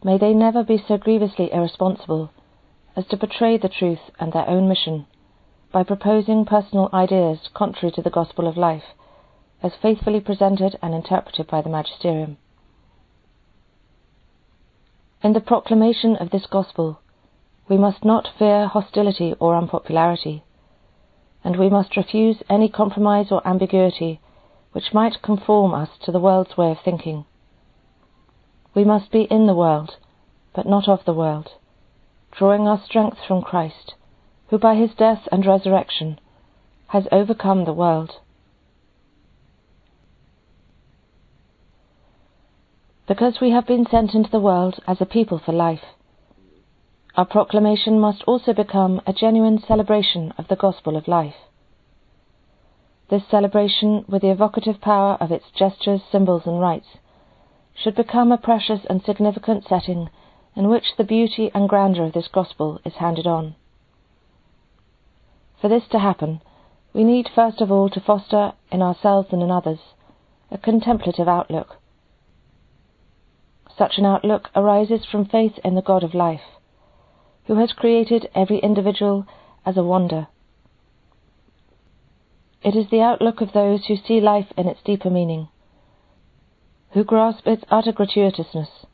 may 0.03 0.17
they 0.17 0.33
never 0.33 0.63
be 0.63 0.77
so 0.87 0.97
grievously 0.97 1.51
irresponsible 1.51 2.31
as 2.95 3.05
to 3.07 3.17
betray 3.17 3.57
the 3.57 3.69
truth 3.69 3.99
and 4.19 4.31
their 4.31 4.47
own 4.47 4.67
mission 4.67 5.05
by 5.71 5.83
proposing 5.83 6.45
personal 6.45 6.89
ideas 6.93 7.49
contrary 7.53 7.91
to 7.91 8.01
the 8.01 8.09
gospel 8.09 8.47
of 8.47 8.55
life, 8.55 8.95
as 9.61 9.73
faithfully 9.81 10.21
presented 10.21 10.77
and 10.81 10.93
interpreted 10.93 11.47
by 11.47 11.61
the 11.61 11.69
magisterium. 11.69 12.37
In 15.21 15.33
the 15.33 15.41
proclamation 15.41 16.15
of 16.15 16.29
this 16.29 16.45
gospel, 16.45 16.99
we 17.67 17.77
must 17.77 18.05
not 18.05 18.29
fear 18.37 18.67
hostility 18.67 19.33
or 19.39 19.57
unpopularity, 19.57 20.43
and 21.43 21.57
we 21.57 21.69
must 21.69 21.97
refuse 21.97 22.37
any 22.49 22.69
compromise 22.69 23.27
or 23.31 23.45
ambiguity 23.45 24.21
which 24.71 24.93
might 24.93 25.21
conform 25.21 25.73
us 25.73 25.89
to 26.03 26.11
the 26.11 26.19
world's 26.19 26.57
way 26.57 26.69
of 26.71 26.77
thinking. 26.85 27.25
We 28.73 28.83
must 28.83 29.11
be 29.11 29.23
in 29.23 29.47
the 29.47 29.55
world, 29.55 29.97
but 30.53 30.67
not 30.67 30.87
of 30.87 31.05
the 31.05 31.13
world, 31.13 31.49
drawing 32.37 32.67
our 32.67 32.81
strength 32.85 33.17
from 33.27 33.41
Christ, 33.41 33.95
who 34.49 34.57
by 34.57 34.75
his 34.75 34.91
death 34.95 35.27
and 35.31 35.45
resurrection 35.45 36.19
has 36.87 37.07
overcome 37.11 37.65
the 37.65 37.73
world. 37.73 38.19
because 43.07 43.39
we 43.39 43.51
have 43.51 43.67
been 43.67 43.85
sent 43.89 44.13
into 44.13 44.29
the 44.31 44.39
world 44.39 44.79
as 44.87 44.97
a 44.99 45.05
people 45.05 45.39
for 45.43 45.51
life. 45.51 45.83
Our 47.15 47.25
proclamation 47.25 47.99
must 47.99 48.23
also 48.23 48.53
become 48.53 49.01
a 49.05 49.13
genuine 49.13 49.61
celebration 49.65 50.33
of 50.37 50.47
the 50.47 50.55
gospel 50.55 50.97
of 50.97 51.07
life. 51.07 51.35
This 53.09 53.21
celebration, 53.29 54.03
with 54.07 54.23
the 54.23 54.31
evocative 54.31 54.81
power 54.81 55.17
of 55.21 55.31
its 55.31 55.45
gestures, 55.55 56.01
symbols, 56.11 56.43
and 56.45 56.59
rites, 56.59 56.97
should 57.75 57.95
become 57.95 58.31
a 58.31 58.37
precious 58.37 58.81
and 58.89 59.03
significant 59.03 59.65
setting 59.69 60.09
in 60.55 60.69
which 60.69 60.95
the 60.97 61.03
beauty 61.03 61.51
and 61.53 61.69
grandeur 61.69 62.05
of 62.05 62.13
this 62.13 62.27
gospel 62.27 62.79
is 62.85 62.93
handed 62.95 63.27
on. 63.27 63.55
For 65.61 65.67
this 65.67 65.87
to 65.91 65.99
happen, 65.99 66.41
we 66.93 67.03
need 67.03 67.29
first 67.33 67.61
of 67.61 67.71
all 67.71 67.89
to 67.89 67.99
foster 67.99 68.53
in 68.71 68.81
ourselves 68.81 69.29
and 69.31 69.41
in 69.41 69.51
others 69.51 69.79
a 70.51 70.57
contemplative 70.57 71.27
outlook 71.27 71.77
such 73.77 73.97
an 73.97 74.05
outlook 74.05 74.49
arises 74.55 75.05
from 75.05 75.25
faith 75.25 75.59
in 75.63 75.75
the 75.75 75.81
God 75.81 76.03
of 76.03 76.13
life, 76.13 76.59
who 77.45 77.55
has 77.55 77.73
created 77.73 78.29
every 78.33 78.59
individual 78.59 79.25
as 79.65 79.77
a 79.77 79.83
wonder. 79.83 80.27
It 82.63 82.75
is 82.75 82.89
the 82.89 83.01
outlook 83.01 83.41
of 83.41 83.53
those 83.53 83.85
who 83.85 83.95
see 83.97 84.21
life 84.21 84.51
in 84.57 84.67
its 84.67 84.81
deeper 84.83 85.09
meaning, 85.09 85.49
who 86.91 87.03
grasp 87.03 87.45
its 87.45 87.63
utter 87.69 87.91
gratuitousness, 87.91 88.85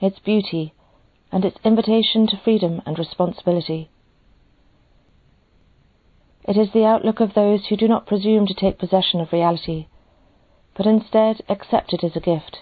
its 0.00 0.18
beauty, 0.18 0.74
and 1.32 1.44
its 1.44 1.58
invitation 1.64 2.26
to 2.26 2.40
freedom 2.42 2.82
and 2.86 2.98
responsibility. 2.98 3.90
It 6.44 6.56
is 6.56 6.72
the 6.72 6.84
outlook 6.84 7.20
of 7.20 7.34
those 7.34 7.66
who 7.66 7.76
do 7.76 7.88
not 7.88 8.06
presume 8.06 8.46
to 8.46 8.54
take 8.54 8.78
possession 8.78 9.20
of 9.20 9.32
reality, 9.32 9.86
but 10.76 10.86
instead 10.86 11.42
accept 11.48 11.92
it 11.92 12.04
as 12.04 12.14
a 12.14 12.20
gift 12.20 12.60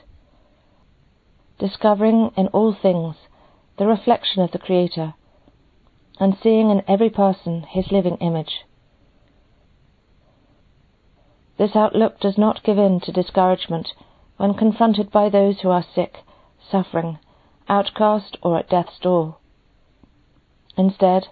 discovering 1.59 2.30
in 2.37 2.47
all 2.49 2.75
things 2.75 3.16
the 3.78 3.87
reflection 3.87 4.42
of 4.42 4.50
the 4.52 4.59
Creator, 4.59 5.14
and 6.21 6.37
seeing 6.42 6.71
in 6.71 6.83
every 6.87 7.11
person 7.11 7.62
his 7.62 7.90
living 7.90 8.16
image. 8.16 8.64
This 11.59 11.75
outlook 11.75 12.21
does 12.21 12.38
not 12.38 12.62
give 12.64 12.78
in 12.78 13.00
to 13.00 13.12
discouragement 13.12 13.92
when 14.37 14.54
confronted 14.54 15.11
by 15.11 15.28
those 15.28 15.61
who 15.61 15.71
are 15.71 15.85
sick, 15.94 16.18
suffering, 16.71 17.18
outcast, 17.68 18.37
or 18.42 18.59
at 18.59 18.68
death's 18.68 18.99
door. 19.00 19.37
Instead, 20.76 21.28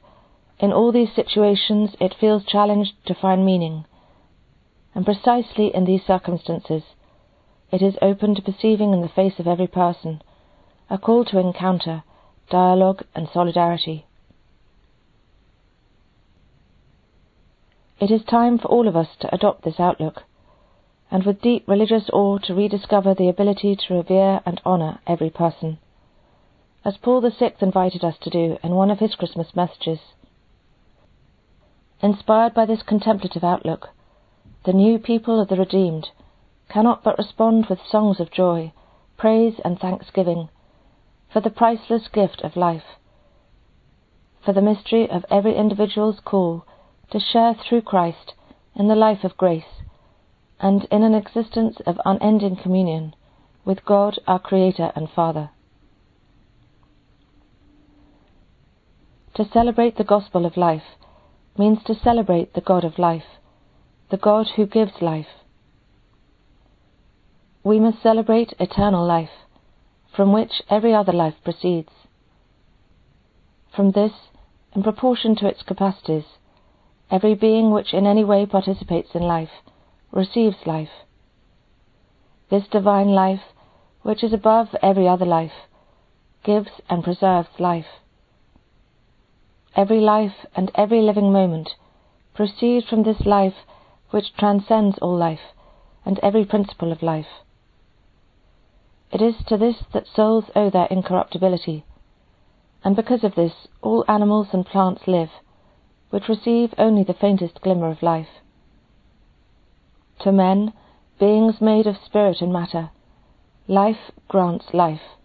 in 0.58 0.72
all 0.72 0.92
these 0.92 1.12
situations 1.14 1.90
it 2.00 2.14
feels 2.20 2.44
challenged 2.44 2.92
to 3.06 3.14
find 3.14 3.44
meaning, 3.44 3.84
and 4.94 5.04
precisely 5.04 5.74
in 5.74 5.84
these 5.84 6.04
circumstances 6.06 6.82
it 7.72 7.82
is 7.82 7.96
open 8.02 8.34
to 8.34 8.42
perceiving 8.42 8.92
in 8.92 9.00
the 9.00 9.08
face 9.08 9.38
of 9.38 9.46
every 9.46 9.66
person 9.66 10.22
a 10.90 10.98
call 10.98 11.24
to 11.24 11.38
encounter, 11.38 12.04
dialogue, 12.50 13.02
and 13.14 13.28
solidarity. 13.32 14.04
It 17.98 18.10
is 18.10 18.22
time 18.24 18.58
for 18.58 18.68
all 18.68 18.86
of 18.86 18.96
us 18.96 19.08
to 19.20 19.34
adopt 19.34 19.64
this 19.64 19.80
outlook, 19.80 20.24
and 21.10 21.24
with 21.24 21.40
deep 21.40 21.66
religious 21.66 22.10
awe 22.12 22.38
to 22.38 22.54
rediscover 22.54 23.14
the 23.14 23.28
ability 23.28 23.76
to 23.76 23.94
revere 23.94 24.40
and 24.44 24.60
honour 24.66 24.98
every 25.06 25.30
person, 25.30 25.78
as 26.84 26.96
Paul 26.96 27.20
VI 27.20 27.54
invited 27.60 28.04
us 28.04 28.16
to 28.22 28.30
do 28.30 28.58
in 28.62 28.74
one 28.74 28.90
of 28.90 28.98
his 28.98 29.14
Christmas 29.14 29.54
messages. 29.54 30.00
Inspired 32.00 32.54
by 32.54 32.66
this 32.66 32.82
contemplative 32.82 33.44
outlook, 33.44 33.90
the 34.64 34.72
new 34.72 34.98
people 34.98 35.40
of 35.40 35.48
the 35.48 35.56
redeemed 35.56 36.08
cannot 36.68 37.04
but 37.04 37.18
respond 37.18 37.66
with 37.68 37.78
songs 37.88 38.18
of 38.18 38.32
joy, 38.32 38.72
praise, 39.16 39.60
and 39.64 39.78
thanksgiving 39.78 40.48
for 41.32 41.40
the 41.40 41.50
priceless 41.50 42.08
gift 42.08 42.40
of 42.42 42.56
life, 42.56 42.98
for 44.44 44.52
the 44.52 44.60
mystery 44.60 45.08
of 45.08 45.24
every 45.30 45.56
individual's 45.56 46.18
call 46.24 46.64
to 47.10 47.20
share 47.20 47.54
through 47.54 47.82
Christ 47.82 48.34
in 48.74 48.88
the 48.88 48.96
life 48.96 49.22
of 49.22 49.36
grace 49.36 49.82
and 50.58 50.86
in 50.90 51.02
an 51.02 51.14
existence 51.14 51.78
of 51.86 52.00
unending 52.04 52.56
communion 52.56 53.14
with 53.64 53.84
God 53.84 54.18
our 54.26 54.38
Creator 54.38 54.92
and 54.96 55.08
Father. 55.08 55.50
To 59.36 59.48
celebrate 59.50 59.96
the 59.96 60.04
gospel 60.04 60.44
of 60.44 60.56
life 60.56 60.82
means 61.58 61.78
to 61.86 61.94
celebrate 61.94 62.52
the 62.52 62.60
God 62.60 62.84
of 62.84 62.98
life, 62.98 63.24
the 64.10 64.18
God 64.18 64.46
who 64.56 64.66
gives 64.66 65.00
life. 65.00 65.26
we 67.64 67.78
must 67.78 68.02
celebrate 68.02 68.52
eternal 68.58 69.06
life, 69.06 69.30
from 70.14 70.32
which 70.32 70.62
every 70.68 70.92
other 70.92 71.12
life 71.12 71.34
proceeds. 71.44 71.92
From 73.74 73.92
this, 73.92 74.12
in 74.74 74.82
proportion 74.82 75.36
to 75.36 75.46
its 75.46 75.62
capacities, 75.62 76.24
every 77.10 77.34
being 77.34 77.70
which 77.70 77.94
in 77.94 78.06
any 78.06 78.24
way 78.24 78.44
participates 78.46 79.10
in 79.14 79.22
life 79.22 79.50
receives 80.10 80.56
life. 80.66 81.06
This 82.50 82.64
divine 82.70 83.08
life, 83.08 83.40
which 84.02 84.22
is 84.22 84.32
above 84.32 84.68
every 84.82 85.08
other 85.08 85.24
life, 85.24 85.52
gives 86.44 86.70
and 86.90 87.04
preserves 87.04 87.48
life. 87.58 88.01
Every 89.74 90.00
life 90.00 90.46
and 90.54 90.70
every 90.74 91.00
living 91.00 91.32
moment 91.32 91.70
proceed 92.34 92.84
from 92.84 93.02
this 93.02 93.20
life 93.24 93.54
which 94.10 94.34
transcends 94.36 94.98
all 94.98 95.16
life 95.16 95.54
and 96.04 96.18
every 96.18 96.44
principle 96.44 96.92
of 96.92 97.02
life. 97.02 97.26
It 99.10 99.22
is 99.22 99.34
to 99.46 99.56
this 99.56 99.76
that 99.92 100.06
souls 100.06 100.44
owe 100.54 100.70
their 100.70 100.86
incorruptibility, 100.86 101.84
and 102.84 102.96
because 102.96 103.24
of 103.24 103.34
this 103.34 103.52
all 103.80 104.04
animals 104.08 104.48
and 104.52 104.66
plants 104.66 105.02
live, 105.06 105.30
which 106.10 106.28
receive 106.28 106.74
only 106.76 107.04
the 107.04 107.14
faintest 107.14 107.60
glimmer 107.62 107.90
of 107.90 108.02
life. 108.02 108.28
To 110.20 110.32
men, 110.32 110.72
beings 111.18 111.60
made 111.60 111.86
of 111.86 111.96
spirit 112.04 112.40
and 112.40 112.52
matter, 112.52 112.90
life 113.66 114.10
grants 114.28 114.66
life. 114.74 115.16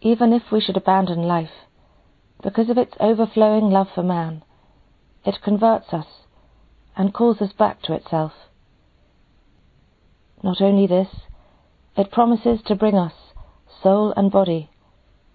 Even 0.00 0.32
if 0.32 0.50
we 0.50 0.60
should 0.60 0.76
abandon 0.76 1.22
life, 1.22 1.50
because 2.42 2.68
of 2.68 2.78
its 2.78 2.94
overflowing 3.00 3.70
love 3.70 3.88
for 3.94 4.02
man, 4.02 4.42
it 5.24 5.38
converts 5.42 5.92
us 5.92 6.06
and 6.96 7.14
calls 7.14 7.40
us 7.40 7.52
back 7.52 7.82
to 7.82 7.94
itself. 7.94 8.32
Not 10.42 10.60
only 10.60 10.86
this, 10.86 11.08
it 11.96 12.10
promises 12.10 12.60
to 12.66 12.74
bring 12.74 12.96
us, 12.96 13.12
soul 13.82 14.12
and 14.16 14.30
body, 14.30 14.70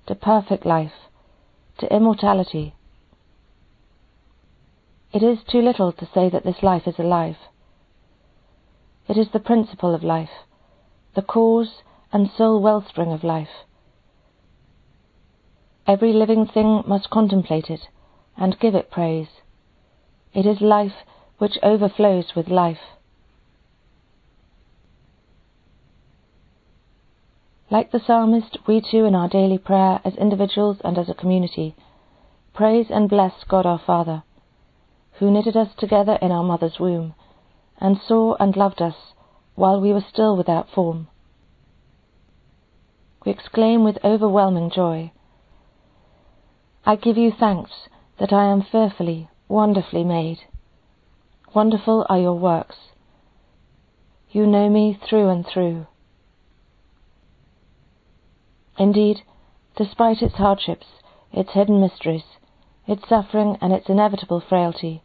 to 0.07 0.15
perfect 0.15 0.65
life, 0.65 0.91
to 1.79 1.93
immortality. 1.93 2.75
It 5.13 5.23
is 5.23 5.39
too 5.49 5.61
little 5.61 5.93
to 5.93 6.09
say 6.13 6.29
that 6.29 6.43
this 6.43 6.61
life 6.61 6.83
is 6.87 6.99
alive. 6.99 7.37
It 9.07 9.17
is 9.17 9.27
the 9.31 9.39
principle 9.39 9.95
of 9.95 10.03
life, 10.03 10.29
the 11.15 11.21
cause 11.21 11.81
and 12.11 12.29
sole 12.37 12.61
wellspring 12.61 13.11
of 13.11 13.23
life. 13.23 13.65
Every 15.87 16.11
living 16.11 16.45
thing 16.45 16.83
must 16.85 17.09
contemplate 17.09 17.69
it 17.69 17.87
and 18.35 18.59
give 18.59 18.75
it 18.75 18.91
praise. 18.91 19.29
It 20.33 20.45
is 20.45 20.59
life 20.59 21.05
which 21.37 21.57
overflows 21.63 22.35
with 22.35 22.49
life. 22.49 22.97
Like 27.69 27.91
the 27.91 27.99
psalmist, 27.99 28.57
we 28.67 28.81
too, 28.81 29.05
in 29.05 29.15
our 29.15 29.29
daily 29.29 29.57
prayer, 29.57 30.01
as 30.03 30.15
individuals 30.15 30.77
and 30.83 30.97
as 30.97 31.09
a 31.09 31.13
community, 31.13 31.75
praise 32.53 32.87
and 32.89 33.09
bless 33.09 33.43
God 33.47 33.65
our 33.65 33.79
Father, 33.79 34.23
who 35.19 35.31
knitted 35.31 35.55
us 35.55 35.69
together 35.77 36.17
in 36.21 36.31
our 36.31 36.43
mother's 36.43 36.79
womb, 36.79 37.13
and 37.79 37.97
saw 37.97 38.35
and 38.39 38.55
loved 38.55 38.81
us 38.81 38.95
while 39.55 39.79
we 39.79 39.93
were 39.93 40.05
still 40.07 40.35
without 40.35 40.69
form. 40.69 41.07
We 43.25 43.31
exclaim 43.31 43.83
with 43.83 44.03
overwhelming 44.03 44.71
joy, 44.73 45.11
I 46.87 46.95
give 46.95 47.17
you 47.17 47.33
thanks 47.37 47.89
that 48.17 48.31
I 48.31 48.45
am 48.45 48.61
fearfully, 48.61 49.27
wonderfully 49.49 50.05
made. 50.05 50.45
Wonderful 51.53 52.05
are 52.07 52.17
your 52.17 52.35
works. 52.35 52.77
You 54.31 54.47
know 54.47 54.69
me 54.69 54.97
through 55.05 55.27
and 55.27 55.45
through. 55.45 55.87
Indeed, 58.77 59.23
despite 59.75 60.21
its 60.21 60.35
hardships, 60.35 60.87
its 61.33 61.51
hidden 61.51 61.81
mysteries, 61.81 62.23
its 62.87 63.09
suffering, 63.09 63.57
and 63.59 63.73
its 63.73 63.89
inevitable 63.89 64.39
frailty, 64.39 65.03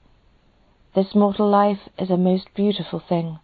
this 0.95 1.17
mortal 1.17 1.49
life 1.49 1.89
is 1.99 2.11
a 2.11 2.17
most 2.17 2.47
beautiful 2.55 3.01
thing, 3.01 3.41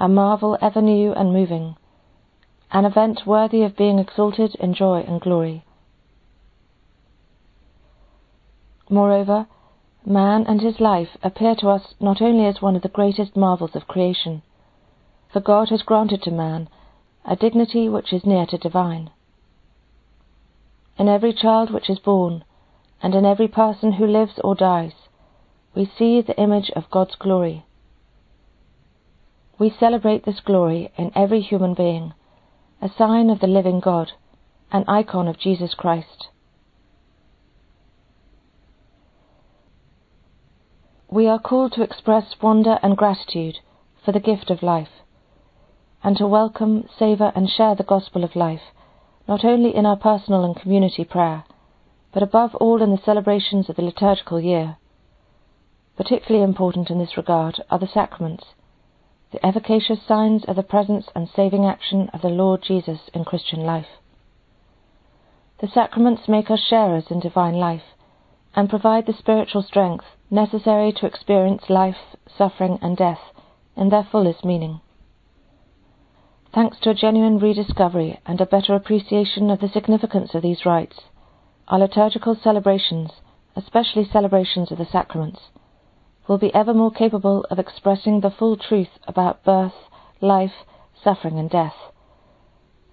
a 0.00 0.08
marvel 0.08 0.58
ever 0.60 0.82
new 0.82 1.12
and 1.12 1.32
moving, 1.32 1.76
an 2.72 2.84
event 2.84 3.28
worthy 3.28 3.62
of 3.62 3.76
being 3.76 4.00
exalted 4.00 4.56
in 4.56 4.74
joy 4.74 5.04
and 5.06 5.20
glory. 5.20 5.62
Moreover, 8.90 9.46
man 10.06 10.46
and 10.46 10.62
his 10.62 10.80
life 10.80 11.16
appear 11.22 11.54
to 11.56 11.68
us 11.68 11.94
not 12.00 12.22
only 12.22 12.46
as 12.46 12.62
one 12.62 12.76
of 12.76 12.82
the 12.82 12.88
greatest 12.88 13.36
marvels 13.36 13.74
of 13.74 13.86
creation, 13.86 14.42
for 15.32 15.40
God 15.40 15.68
has 15.68 15.82
granted 15.82 16.22
to 16.22 16.30
man 16.30 16.68
a 17.24 17.36
dignity 17.36 17.88
which 17.88 18.12
is 18.12 18.24
near 18.24 18.46
to 18.46 18.56
divine. 18.56 19.10
In 20.98 21.08
every 21.08 21.34
child 21.34 21.70
which 21.70 21.90
is 21.90 21.98
born, 21.98 22.44
and 23.02 23.14
in 23.14 23.24
every 23.26 23.48
person 23.48 23.92
who 23.92 24.06
lives 24.06 24.40
or 24.42 24.54
dies, 24.54 24.94
we 25.74 25.84
see 25.98 26.22
the 26.22 26.40
image 26.40 26.70
of 26.74 26.90
God's 26.90 27.14
glory. 27.16 27.66
We 29.58 29.70
celebrate 29.78 30.24
this 30.24 30.40
glory 30.40 30.90
in 30.96 31.12
every 31.14 31.40
human 31.40 31.74
being, 31.74 32.14
a 32.80 32.88
sign 32.88 33.28
of 33.28 33.40
the 33.40 33.46
living 33.46 33.80
God, 33.80 34.12
an 34.72 34.84
icon 34.88 35.28
of 35.28 35.38
Jesus 35.38 35.74
Christ. 35.74 36.28
We 41.10 41.26
are 41.26 41.38
called 41.38 41.72
to 41.72 41.82
express 41.82 42.34
wonder 42.42 42.78
and 42.82 42.94
gratitude 42.94 43.60
for 44.04 44.12
the 44.12 44.20
gift 44.20 44.50
of 44.50 44.62
life, 44.62 44.90
and 46.04 46.14
to 46.18 46.26
welcome, 46.26 46.86
savour, 46.98 47.32
and 47.34 47.48
share 47.48 47.74
the 47.74 47.82
gospel 47.82 48.24
of 48.24 48.36
life, 48.36 48.74
not 49.26 49.42
only 49.42 49.74
in 49.74 49.86
our 49.86 49.96
personal 49.96 50.44
and 50.44 50.54
community 50.54 51.04
prayer, 51.04 51.44
but 52.12 52.22
above 52.22 52.54
all 52.56 52.82
in 52.82 52.90
the 52.90 53.00
celebrations 53.02 53.70
of 53.70 53.76
the 53.76 53.82
liturgical 53.82 54.38
year. 54.38 54.76
Particularly 55.96 56.44
important 56.44 56.90
in 56.90 56.98
this 56.98 57.16
regard 57.16 57.62
are 57.70 57.78
the 57.78 57.88
sacraments, 57.88 58.44
the 59.32 59.44
efficacious 59.44 60.02
signs 60.06 60.44
of 60.44 60.56
the 60.56 60.62
presence 60.62 61.06
and 61.14 61.26
saving 61.34 61.64
action 61.64 62.10
of 62.12 62.20
the 62.20 62.28
Lord 62.28 62.62
Jesus 62.62 63.08
in 63.14 63.24
Christian 63.24 63.60
life. 63.60 63.96
The 65.62 65.68
sacraments 65.68 66.28
make 66.28 66.50
us 66.50 66.60
sharers 66.60 67.10
in 67.10 67.18
divine 67.18 67.54
life 67.54 67.94
and 68.54 68.68
provide 68.68 69.06
the 69.06 69.14
spiritual 69.14 69.62
strength 69.62 70.04
necessary 70.30 70.92
to 70.92 71.06
experience 71.06 71.62
life, 71.68 72.16
suffering, 72.36 72.78
and 72.82 72.96
death 72.96 73.20
in 73.76 73.88
their 73.88 74.06
fullest 74.10 74.44
meaning. 74.44 74.80
Thanks 76.54 76.78
to 76.80 76.90
a 76.90 76.94
genuine 76.94 77.38
rediscovery 77.38 78.20
and 78.26 78.40
a 78.40 78.46
better 78.46 78.74
appreciation 78.74 79.50
of 79.50 79.60
the 79.60 79.68
significance 79.68 80.34
of 80.34 80.42
these 80.42 80.66
rites, 80.66 81.00
our 81.68 81.78
liturgical 81.78 82.34
celebrations, 82.34 83.10
especially 83.54 84.08
celebrations 84.10 84.70
of 84.70 84.78
the 84.78 84.86
sacraments, 84.86 85.40
will 86.26 86.38
be 86.38 86.54
ever 86.54 86.74
more 86.74 86.90
capable 86.90 87.46
of 87.50 87.58
expressing 87.58 88.20
the 88.20 88.30
full 88.30 88.56
truth 88.56 88.98
about 89.06 89.44
birth, 89.44 89.74
life, 90.20 90.64
suffering, 91.02 91.38
and 91.38 91.50
death, 91.50 91.76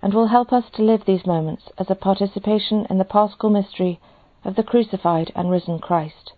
and 0.02 0.14
will 0.14 0.28
help 0.28 0.54
us 0.54 0.66
to 0.74 0.84
live 0.84 1.02
these 1.06 1.26
moments 1.26 1.64
as 1.78 1.90
a 1.90 1.96
participation 1.96 2.86
in 2.90 2.98
the 2.98 3.06
paschal 3.06 3.50
mystery 3.50 4.00
of 4.44 4.56
the 4.56 4.64
crucified 4.64 5.32
and 5.36 5.50
risen 5.50 5.80
Christ. 5.80 6.34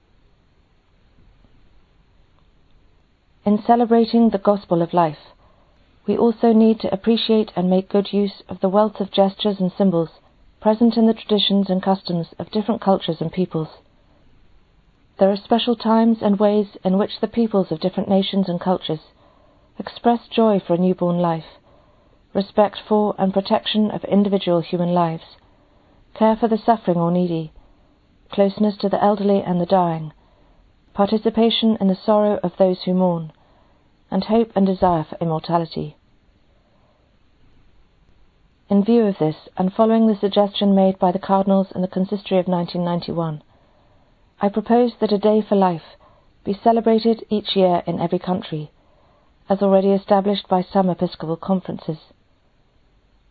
In 3.47 3.63
celebrating 3.63 4.31
the 4.31 4.39
gospel 4.39 4.81
of 4.81 4.93
life, 4.93 5.31
we 6.05 6.17
also 6.17 6.51
need 6.51 6.81
to 6.81 6.93
appreciate 6.93 7.53
and 7.55 7.69
make 7.69 7.87
good 7.87 8.11
use 8.11 8.43
of 8.49 8.59
the 8.59 8.67
wealth 8.67 8.99
of 8.99 9.09
gestures 9.09 9.61
and 9.61 9.71
symbols 9.71 10.09
present 10.59 10.97
in 10.97 11.07
the 11.07 11.13
traditions 11.13 11.69
and 11.69 11.81
customs 11.81 12.27
of 12.37 12.51
different 12.51 12.81
cultures 12.81 13.21
and 13.21 13.31
peoples. 13.31 13.69
There 15.17 15.31
are 15.31 15.37
special 15.37 15.77
times 15.77 16.17
and 16.21 16.37
ways 16.37 16.75
in 16.83 16.97
which 16.97 17.21
the 17.21 17.27
peoples 17.29 17.71
of 17.71 17.79
different 17.79 18.09
nations 18.09 18.49
and 18.49 18.59
cultures 18.59 19.13
express 19.79 20.27
joy 20.27 20.59
for 20.59 20.73
a 20.73 20.77
newborn 20.77 21.19
life, 21.19 21.57
respect 22.33 22.81
for 22.85 23.15
and 23.17 23.33
protection 23.33 23.91
of 23.91 24.03
individual 24.03 24.59
human 24.59 24.89
lives, 24.89 25.37
care 26.13 26.35
for 26.35 26.49
the 26.49 26.57
suffering 26.57 26.97
or 26.97 27.11
needy, 27.11 27.53
closeness 28.29 28.75
to 28.75 28.89
the 28.89 29.01
elderly 29.01 29.41
and 29.41 29.61
the 29.61 29.65
dying, 29.65 30.11
participation 30.93 31.77
in 31.79 31.87
the 31.87 31.95
sorrow 31.95 32.41
of 32.43 32.51
those 32.57 32.83
who 32.83 32.93
mourn, 32.93 33.31
and 34.09 34.23
hope 34.25 34.51
and 34.55 34.65
desire 34.65 35.03
for 35.03 35.17
immortality. 35.19 35.97
In 38.69 38.83
view 38.83 39.05
of 39.05 39.17
this, 39.17 39.47
and 39.57 39.73
following 39.73 40.07
the 40.07 40.15
suggestion 40.15 40.75
made 40.75 40.99
by 40.99 41.11
the 41.11 41.19
Cardinals 41.19 41.67
in 41.73 41.81
the 41.81 41.87
Consistory 41.87 42.37
of 42.37 42.47
1991, 42.47 43.41
I 44.41 44.49
propose 44.49 44.93
that 44.99 45.11
a 45.11 45.17
Day 45.17 45.41
for 45.41 45.55
Life 45.55 45.95
be 46.43 46.53
celebrated 46.53 47.25
each 47.29 47.55
year 47.55 47.81
in 47.87 47.99
every 47.99 48.19
country, 48.19 48.71
as 49.49 49.61
already 49.61 49.91
established 49.91 50.47
by 50.47 50.61
some 50.61 50.89
episcopal 50.89 51.37
conferences. 51.37 51.97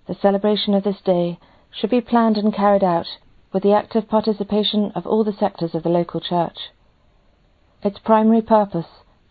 The 0.06 0.14
celebration 0.14 0.74
of 0.74 0.84
this 0.84 1.00
day 1.04 1.38
should 1.70 1.90
be 1.90 2.00
planned 2.00 2.38
and 2.38 2.54
carried 2.54 2.84
out 2.84 3.06
with 3.52 3.62
the 3.62 3.72
active 3.72 4.08
participation 4.08 4.92
of 4.94 5.06
all 5.06 5.24
the 5.24 5.32
sectors 5.32 5.74
of 5.74 5.82
the 5.82 5.88
local 5.88 6.20
church. 6.20 6.70
Its 7.82 7.98
primary 7.98 8.42
purpose 8.42 8.86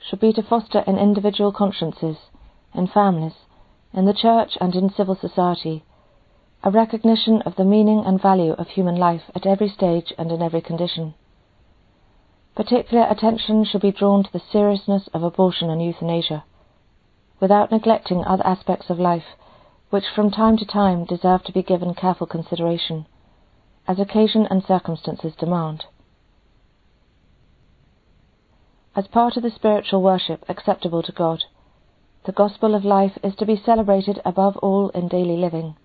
should 0.08 0.20
be 0.20 0.32
to 0.34 0.44
foster 0.44 0.84
in 0.88 0.98
individual 0.98 1.52
consciences 1.52 2.18
in 2.74 2.88
families, 2.88 3.34
in 3.94 4.06
the 4.06 4.14
church, 4.14 4.58
and 4.60 4.76
in 4.76 4.90
civil 4.90 5.16
society, 5.16 5.84
a 6.64 6.70
recognition 6.70 7.42
of 7.44 7.56
the 7.56 7.64
meaning 7.64 8.04
and 8.06 8.22
value 8.22 8.52
of 8.54 8.68
human 8.68 8.96
life 8.96 9.24
at 9.34 9.46
every 9.46 9.70
stage 9.70 10.14
and 10.18 10.32
in 10.32 10.42
every 10.42 10.62
condition. 10.62 11.14
Particular 12.56 13.08
attention 13.10 13.64
should 13.64 13.82
be 13.82 13.92
drawn 13.92 14.24
to 14.24 14.32
the 14.32 14.42
seriousness 14.52 15.08
of 15.14 15.24
abortion 15.24 15.70
and 15.70 15.82
euthanasia, 15.82 16.44
without 17.40 17.72
neglecting 17.72 18.24
other 18.26 18.46
aspects 18.46 18.90
of 18.90 19.00
life 19.00 19.36
which 19.90 20.06
from 20.14 20.32
time 20.32 20.58
to 20.58 20.66
time 20.66 21.06
deserve 21.06 21.44
to 21.44 21.54
be 21.54 21.64
given 21.64 21.94
careful 21.94 22.28
consideration, 22.28 23.06
as 23.88 24.00
occasion 24.00 24.48
and 24.50 24.64
circumstances 24.64 25.34
demand. 25.36 25.86
As 28.96 29.08
part 29.08 29.36
of 29.36 29.44
the 29.44 29.52
spiritual 29.52 30.02
worship 30.02 30.46
acceptable 30.48 31.04
to 31.04 31.12
God, 31.12 31.44
the 32.26 32.32
gospel 32.32 32.74
of 32.74 32.86
life 32.86 33.18
is 33.22 33.36
to 33.36 33.46
be 33.46 33.58
celebrated 33.58 34.22
above 34.24 34.56
all 34.58 34.88
in 34.90 35.10
daily 35.10 35.36
living, 35.36 35.76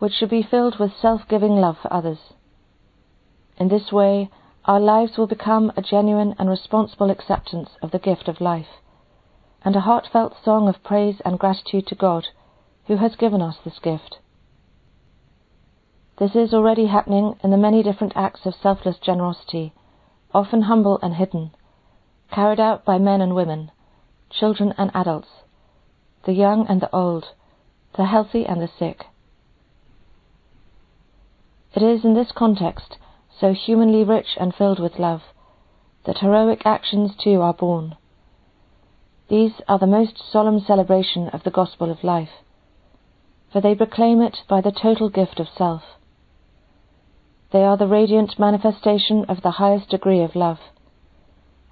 which 0.00 0.12
should 0.12 0.28
be 0.28 0.42
filled 0.42 0.78
with 0.78 0.94
self 0.94 1.26
giving 1.28 1.56
love 1.56 1.78
for 1.78 1.90
others. 1.90 2.34
In 3.56 3.68
this 3.68 3.90
way, 3.90 4.28
our 4.66 4.78
lives 4.78 5.16
will 5.16 5.26
become 5.26 5.72
a 5.78 5.82
genuine 5.82 6.34
and 6.38 6.50
responsible 6.50 7.10
acceptance 7.10 7.70
of 7.80 7.90
the 7.90 7.98
gift 7.98 8.28
of 8.28 8.42
life, 8.42 8.82
and 9.64 9.74
a 9.74 9.80
heartfelt 9.80 10.36
song 10.44 10.68
of 10.68 10.82
praise 10.84 11.22
and 11.24 11.38
gratitude 11.38 11.86
to 11.86 11.94
God, 11.94 12.28
who 12.86 12.96
has 12.96 13.16
given 13.16 13.40
us 13.40 13.56
this 13.64 13.78
gift. 13.78 14.18
This 16.18 16.36
is 16.36 16.52
already 16.52 16.84
happening 16.84 17.38
in 17.42 17.50
the 17.50 17.56
many 17.56 17.82
different 17.82 18.12
acts 18.14 18.44
of 18.44 18.54
selfless 18.54 18.98
generosity, 18.98 19.72
often 20.34 20.62
humble 20.62 20.98
and 21.02 21.14
hidden, 21.14 21.52
carried 22.30 22.60
out 22.60 22.84
by 22.84 22.98
men 22.98 23.20
and 23.20 23.34
women, 23.34 23.70
children 24.30 24.72
and 24.78 24.90
adults, 24.94 25.28
the 26.24 26.32
young 26.32 26.66
and 26.68 26.80
the 26.80 26.94
old, 26.94 27.26
the 27.96 28.06
healthy 28.06 28.46
and 28.46 28.60
the 28.60 28.70
sick. 28.78 29.06
It 31.74 31.82
is 31.82 32.04
in 32.04 32.14
this 32.14 32.32
context, 32.34 32.96
so 33.38 33.52
humanly 33.52 34.04
rich 34.04 34.36
and 34.38 34.54
filled 34.54 34.80
with 34.80 34.98
love, 34.98 35.22
that 36.04 36.18
heroic 36.18 36.62
actions 36.64 37.12
too 37.22 37.40
are 37.40 37.54
born. 37.54 37.96
These 39.28 39.52
are 39.68 39.78
the 39.78 39.86
most 39.86 40.18
solemn 40.32 40.60
celebration 40.60 41.28
of 41.28 41.44
the 41.44 41.50
gospel 41.50 41.90
of 41.90 42.02
life, 42.02 42.42
for 43.52 43.60
they 43.60 43.74
proclaim 43.74 44.20
it 44.20 44.38
by 44.48 44.60
the 44.60 44.72
total 44.72 45.08
gift 45.08 45.38
of 45.40 45.48
self. 45.56 45.82
They 47.52 47.62
are 47.64 47.76
the 47.76 47.86
radiant 47.86 48.38
manifestation 48.38 49.24
of 49.28 49.42
the 49.42 49.52
highest 49.52 49.88
degree 49.90 50.20
of 50.20 50.36
love, 50.36 50.58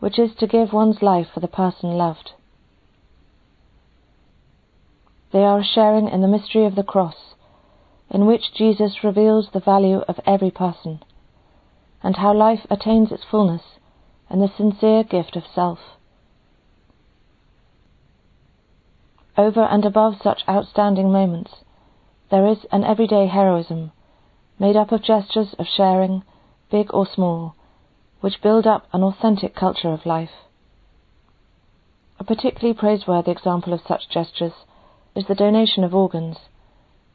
which 0.00 0.18
is 0.18 0.30
to 0.38 0.46
give 0.46 0.72
one's 0.72 1.02
life 1.02 1.28
for 1.32 1.40
the 1.40 1.48
person 1.48 1.90
loved. 1.90 2.32
They 5.32 5.44
are 5.44 5.62
sharing 5.62 6.08
in 6.08 6.22
the 6.22 6.28
mystery 6.28 6.64
of 6.64 6.74
the 6.74 6.82
cross, 6.82 7.34
in 8.10 8.26
which 8.26 8.54
Jesus 8.54 9.04
reveals 9.04 9.50
the 9.52 9.60
value 9.60 9.98
of 10.08 10.20
every 10.24 10.50
person, 10.50 11.02
and 12.02 12.16
how 12.16 12.32
life 12.32 12.66
attains 12.70 13.12
its 13.12 13.24
fullness 13.30 13.62
in 14.30 14.40
the 14.40 14.50
sincere 14.56 15.02
gift 15.04 15.36
of 15.36 15.44
self. 15.54 15.78
Over 19.36 19.62
and 19.62 19.84
above 19.84 20.14
such 20.22 20.42
outstanding 20.48 21.12
moments, 21.12 21.52
there 22.30 22.46
is 22.46 22.58
an 22.72 22.84
everyday 22.84 23.26
heroism, 23.26 23.92
made 24.58 24.76
up 24.76 24.92
of 24.92 25.02
gestures 25.02 25.54
of 25.58 25.66
sharing, 25.66 26.22
big 26.70 26.92
or 26.92 27.06
small, 27.06 27.54
which 28.20 28.42
build 28.42 28.66
up 28.66 28.86
an 28.92 29.02
authentic 29.02 29.54
culture 29.54 29.90
of 29.90 30.06
life. 30.06 30.48
A 32.18 32.24
particularly 32.24 32.74
praiseworthy 32.74 33.30
example 33.30 33.72
of 33.72 33.80
such 33.86 34.08
gestures 34.08 34.64
is 35.14 35.26
the 35.26 35.34
donation 35.34 35.84
of 35.84 35.94
organs, 35.94 36.36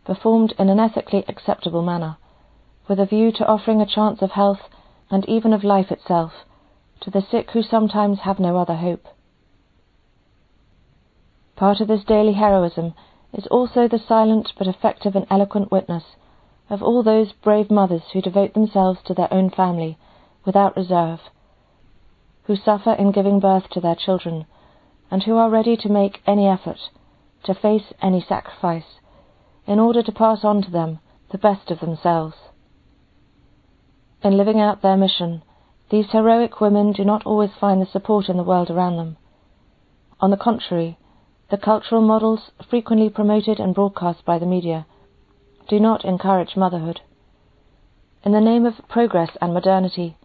performed 0.05 0.53
in 0.57 0.69
an 0.69 0.79
ethically 0.79 1.25
acceptable 1.27 1.81
manner, 1.81 2.17
with 2.87 2.99
a 2.99 3.05
view 3.05 3.31
to 3.31 3.47
offering 3.47 3.81
a 3.81 3.85
chance 3.85 4.21
of 4.21 4.31
health 4.31 4.69
and 5.09 5.27
even 5.27 5.53
of 5.53 5.63
life 5.63 5.91
itself 5.91 6.31
to 7.01 7.11
the 7.11 7.21
sick 7.21 7.51
who 7.51 7.61
sometimes 7.61 8.19
have 8.19 8.39
no 8.39 8.57
other 8.57 8.75
hope. 8.75 9.05
Part 11.55 11.81
of 11.81 11.87
this 11.87 12.03
daily 12.03 12.33
heroism 12.33 12.93
is 13.33 13.45
also 13.47 13.87
the 13.87 13.99
silent 13.99 14.53
but 14.57 14.67
effective 14.67 15.15
and 15.15 15.27
eloquent 15.29 15.71
witness 15.71 16.03
of 16.69 16.81
all 16.81 17.03
those 17.03 17.33
brave 17.33 17.69
mothers 17.69 18.03
who 18.13 18.21
devote 18.21 18.53
themselves 18.53 18.99
to 19.05 19.13
their 19.13 19.31
own 19.33 19.49
family 19.49 19.97
without 20.45 20.75
reserve, 20.75 21.19
who 22.43 22.55
suffer 22.55 22.93
in 22.93 23.11
giving 23.11 23.39
birth 23.39 23.69
to 23.69 23.79
their 23.79 23.95
children, 23.95 24.45
and 25.09 25.23
who 25.23 25.37
are 25.37 25.49
ready 25.49 25.77
to 25.77 25.89
make 25.89 26.21
any 26.25 26.47
effort 26.47 26.79
to 27.43 27.53
face 27.53 27.93
any 28.01 28.21
sacrifice 28.21 28.99
in 29.67 29.79
order 29.79 30.01
to 30.01 30.11
pass 30.11 30.43
on 30.43 30.61
to 30.61 30.71
them 30.71 30.99
the 31.31 31.37
best 31.37 31.71
of 31.71 31.79
themselves. 31.79 32.35
In 34.23 34.37
living 34.37 34.59
out 34.59 34.81
their 34.81 34.97
mission, 34.97 35.43
these 35.89 36.11
heroic 36.11 36.61
women 36.61 36.91
do 36.91 37.03
not 37.03 37.25
always 37.25 37.51
find 37.59 37.81
the 37.81 37.85
support 37.85 38.29
in 38.29 38.37
the 38.37 38.43
world 38.43 38.69
around 38.69 38.97
them. 38.97 39.17
On 40.19 40.31
the 40.31 40.37
contrary, 40.37 40.97
the 41.51 41.57
cultural 41.57 42.01
models 42.01 42.51
frequently 42.69 43.09
promoted 43.09 43.59
and 43.59 43.75
broadcast 43.75 44.25
by 44.25 44.39
the 44.39 44.45
media 44.45 44.85
do 45.67 45.79
not 45.79 46.05
encourage 46.05 46.55
motherhood. 46.55 47.01
In 48.23 48.31
the 48.31 48.41
name 48.41 48.65
of 48.65 48.87
progress 48.87 49.31
and 49.41 49.53
modernity, 49.53 50.17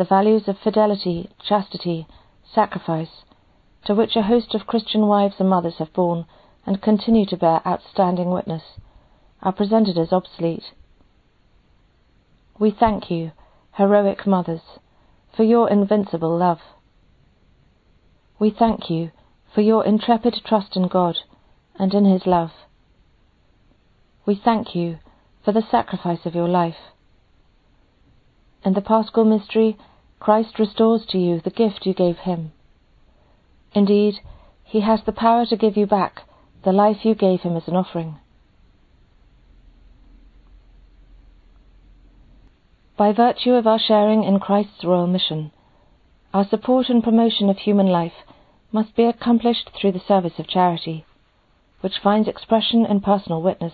the 0.00 0.04
values 0.06 0.48
of 0.48 0.56
fidelity, 0.64 1.28
chastity, 1.46 2.06
sacrifice, 2.54 3.22
to 3.84 3.94
which 3.94 4.16
a 4.16 4.22
host 4.22 4.54
of 4.54 4.66
Christian 4.66 5.06
wives 5.06 5.34
and 5.38 5.46
mothers 5.46 5.74
have 5.76 5.92
borne 5.92 6.24
and 6.64 6.80
continue 6.80 7.26
to 7.26 7.36
bear 7.36 7.60
outstanding 7.66 8.30
witness, 8.30 8.62
are 9.42 9.52
presented 9.52 9.98
as 9.98 10.10
obsolete. 10.10 10.72
We 12.58 12.70
thank 12.70 13.10
you, 13.10 13.32
heroic 13.76 14.26
mothers, 14.26 14.62
for 15.36 15.44
your 15.44 15.68
invincible 15.68 16.34
love. 16.34 16.60
We 18.38 18.48
thank 18.48 18.88
you 18.88 19.10
for 19.54 19.60
your 19.60 19.84
intrepid 19.84 20.34
trust 20.46 20.76
in 20.76 20.88
God 20.88 21.18
and 21.78 21.92
in 21.92 22.06
His 22.06 22.24
love. 22.24 22.52
We 24.24 24.40
thank 24.42 24.74
you 24.74 24.98
for 25.44 25.52
the 25.52 25.66
sacrifice 25.70 26.24
of 26.24 26.34
your 26.34 26.48
life. 26.48 26.94
In 28.64 28.72
the 28.72 28.80
Paschal 28.80 29.26
mystery, 29.26 29.76
Christ 30.20 30.58
restores 30.58 31.04
to 31.06 31.18
you 31.18 31.40
the 31.40 31.50
gift 31.50 31.84
you 31.84 31.94
gave 31.94 32.18
Him. 32.18 32.52
Indeed, 33.74 34.20
He 34.64 34.80
has 34.80 35.00
the 35.04 35.12
power 35.12 35.44
to 35.46 35.56
give 35.56 35.76
you 35.76 35.86
back 35.86 36.22
the 36.62 36.72
life 36.72 37.04
you 37.04 37.14
gave 37.14 37.40
him 37.40 37.56
as 37.56 37.66
an 37.66 37.76
offering. 37.76 38.18
By 42.96 43.12
virtue 43.12 43.52
of 43.52 43.66
our 43.66 43.78
sharing 43.78 44.24
in 44.24 44.40
Christ's 44.40 44.84
royal 44.84 45.06
mission, 45.06 45.52
our 46.34 46.46
support 46.46 46.90
and 46.90 47.02
promotion 47.02 47.48
of 47.48 47.56
human 47.56 47.86
life 47.86 48.12
must 48.72 48.94
be 48.94 49.04
accomplished 49.04 49.70
through 49.74 49.92
the 49.92 50.02
service 50.06 50.38
of 50.38 50.46
charity, 50.46 51.06
which 51.80 51.98
finds 52.02 52.28
expression 52.28 52.84
in 52.84 53.00
personal 53.00 53.40
witness, 53.40 53.72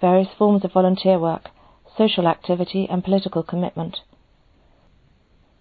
various 0.00 0.28
forms 0.36 0.64
of 0.64 0.72
volunteer 0.72 1.20
work, 1.20 1.50
social 1.96 2.26
activity, 2.26 2.88
and 2.90 3.04
political 3.04 3.44
commitment. 3.44 4.00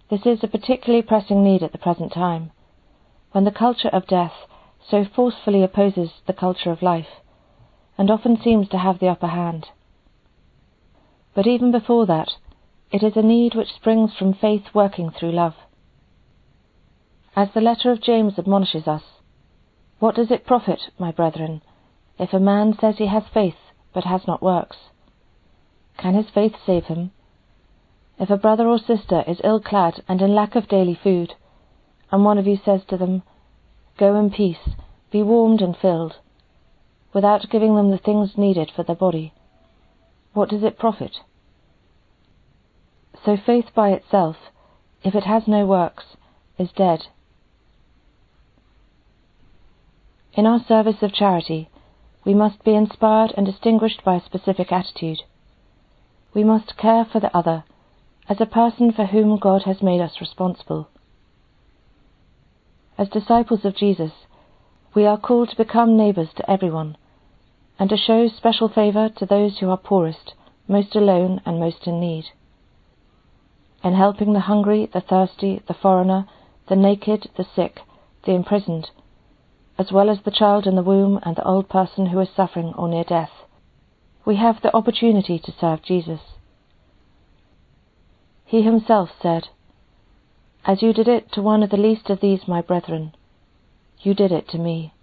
This 0.10 0.26
is 0.26 0.42
a 0.42 0.48
particularly 0.48 1.02
pressing 1.02 1.44
need 1.44 1.64
at 1.64 1.74
the 1.74 1.78
present 1.78 2.14
time, 2.14 2.52
when 3.34 3.44
the 3.44 3.52
culture 3.52 3.90
of 3.90 4.08
death 4.08 4.34
so 4.90 5.04
forcefully 5.04 5.64
opposes 5.64 6.22
the 6.26 6.34
culture 6.34 6.72
of 6.72 6.82
life, 6.82 7.22
and 7.98 8.10
often 8.10 8.40
seems 8.42 8.70
to 8.70 8.78
have 8.78 9.00
the 9.00 9.10
upper 9.10 9.28
hand. 9.28 9.68
But 11.34 11.46
even 11.46 11.72
before 11.72 12.06
that, 12.06 12.38
it 12.90 13.04
is 13.04 13.18
a 13.18 13.22
need 13.22 13.54
which 13.54 13.74
springs 13.74 14.16
from 14.16 14.34
faith 14.34 14.74
working 14.74 15.12
through 15.12 15.34
love. 15.34 15.56
As 17.36 17.50
the 17.54 17.62
letter 17.62 17.92
of 17.92 18.02
James 18.02 18.40
admonishes 18.40 18.88
us, 18.88 19.04
What 20.00 20.16
does 20.16 20.32
it 20.32 20.46
profit, 20.46 20.90
my 20.98 21.12
brethren, 21.12 21.62
if 22.18 22.34
a 22.34 22.40
man 22.40 22.78
says 22.80 22.98
he 22.98 23.08
has 23.08 23.24
faith, 23.34 23.58
but 23.94 24.06
has 24.06 24.26
not 24.26 24.42
works? 24.42 24.78
Can 25.98 26.14
his 26.14 26.30
faith 26.30 26.56
save 26.66 26.86
him? 26.86 27.12
If 28.20 28.32
a 28.32 28.38
brother 28.38 28.68
or 28.68 28.80
sister 28.80 29.24
is 29.28 29.42
ill 29.44 29.60
clad 29.60 30.04
and 30.08 30.22
in 30.24 30.34
lack 30.34 30.56
of 30.56 30.68
daily 30.68 30.96
food, 30.96 31.36
and 32.12 32.26
one 32.26 32.40
of 32.40 32.48
you 32.48 32.58
says 32.58 32.82
to 32.86 32.98
them, 32.98 33.22
Go 33.98 34.16
in 34.16 34.32
peace, 34.32 34.70
be 35.12 35.22
warmed 35.22 35.62
and 35.62 35.78
filled, 35.78 36.16
without 37.14 37.50
giving 37.52 37.76
them 37.76 37.92
the 37.92 38.00
things 38.00 38.38
needed 38.38 38.72
for 38.76 38.82
their 38.82 38.96
body. 38.96 39.34
What 40.34 40.50
does 40.50 40.64
it 40.64 40.80
profit? 40.80 41.18
So 43.24 43.38
faith 43.38 43.68
by 43.76 43.92
itself, 43.92 44.38
if 45.04 45.14
it 45.14 45.26
has 45.26 45.48
no 45.48 45.68
works, 45.68 46.18
is 46.58 46.72
dead. 46.72 47.08
In 50.34 50.48
our 50.48 50.64
service 50.68 51.04
of 51.04 51.14
charity, 51.14 51.70
we 52.26 52.34
must 52.34 52.64
be 52.64 52.74
inspired 52.74 53.34
and 53.38 53.46
distinguished 53.46 54.04
by 54.04 54.16
a 54.16 54.26
specific 54.26 54.72
attitude. 54.72 55.20
We 56.34 56.44
must 56.44 56.78
care 56.78 57.06
for 57.06 57.20
the 57.20 57.36
other 57.36 57.64
as 58.30 58.42
a 58.42 58.46
person 58.46 58.92
for 58.92 59.06
whom 59.06 59.38
God 59.38 59.64
has 59.64 59.82
made 59.82 60.02
us 60.02 60.20
responsible. 60.20 60.90
As 62.98 63.10
disciples 63.10 63.64
of 63.64 63.76
Jesus, 63.76 64.12
We 64.96 65.06
are 65.06 65.20
called 65.20 65.50
to 65.50 65.56
become 65.56 65.96
neighbours 65.96 66.30
to 66.38 66.50
everyone, 66.50 66.98
and 67.78 67.88
to 67.90 67.98
show 67.98 68.28
special 68.28 68.68
favour 68.68 69.10
to 69.10 69.26
those 69.28 69.60
who 69.60 69.70
are 69.70 69.78
poorest, 69.78 70.34
most 70.68 70.96
alone, 70.96 71.40
and 71.46 71.60
most 71.60 71.86
in 71.86 72.00
need. 72.00 72.26
In 73.84 73.94
helping 73.94 74.34
the 74.34 74.40
hungry, 74.40 74.90
the 74.92 75.02
thirsty, 75.02 75.62
the 75.68 75.76
foreigner, 75.76 76.26
the 76.68 76.76
naked, 76.76 77.30
the 77.38 77.46
sick, 77.56 77.82
the 78.26 78.32
imprisoned, 78.32 78.90
as 79.78 79.92
well 79.92 80.10
as 80.10 80.22
the 80.22 80.32
child 80.32 80.66
in 80.66 80.76
the 80.76 80.82
womb 80.82 81.20
and 81.22 81.36
the 81.36 81.48
old 81.48 81.70
person 81.70 82.08
who 82.08 82.20
is 82.20 82.30
suffering 82.36 82.74
or 82.76 82.88
near 82.88 83.04
death, 83.04 83.46
we 84.26 84.38
have 84.38 84.62
the 84.64 84.76
opportunity 84.76 85.38
to 85.38 85.54
serve 85.62 85.84
Jesus. 85.84 86.22
He 88.48 88.62
himself 88.62 89.10
said, 89.22 89.50
As 90.66 90.82
you 90.82 90.94
did 90.94 91.10
it 91.10 91.34
to 91.34 91.42
one 91.42 91.64
of 91.64 91.70
the 91.70 91.76
least 91.76 92.10
of 92.10 92.22
these 92.22 92.48
my 92.48 92.62
brethren, 92.62 93.14
you 94.00 94.14
did 94.14 94.32
it 94.32 94.48
to 94.50 94.58
me. 94.58 94.94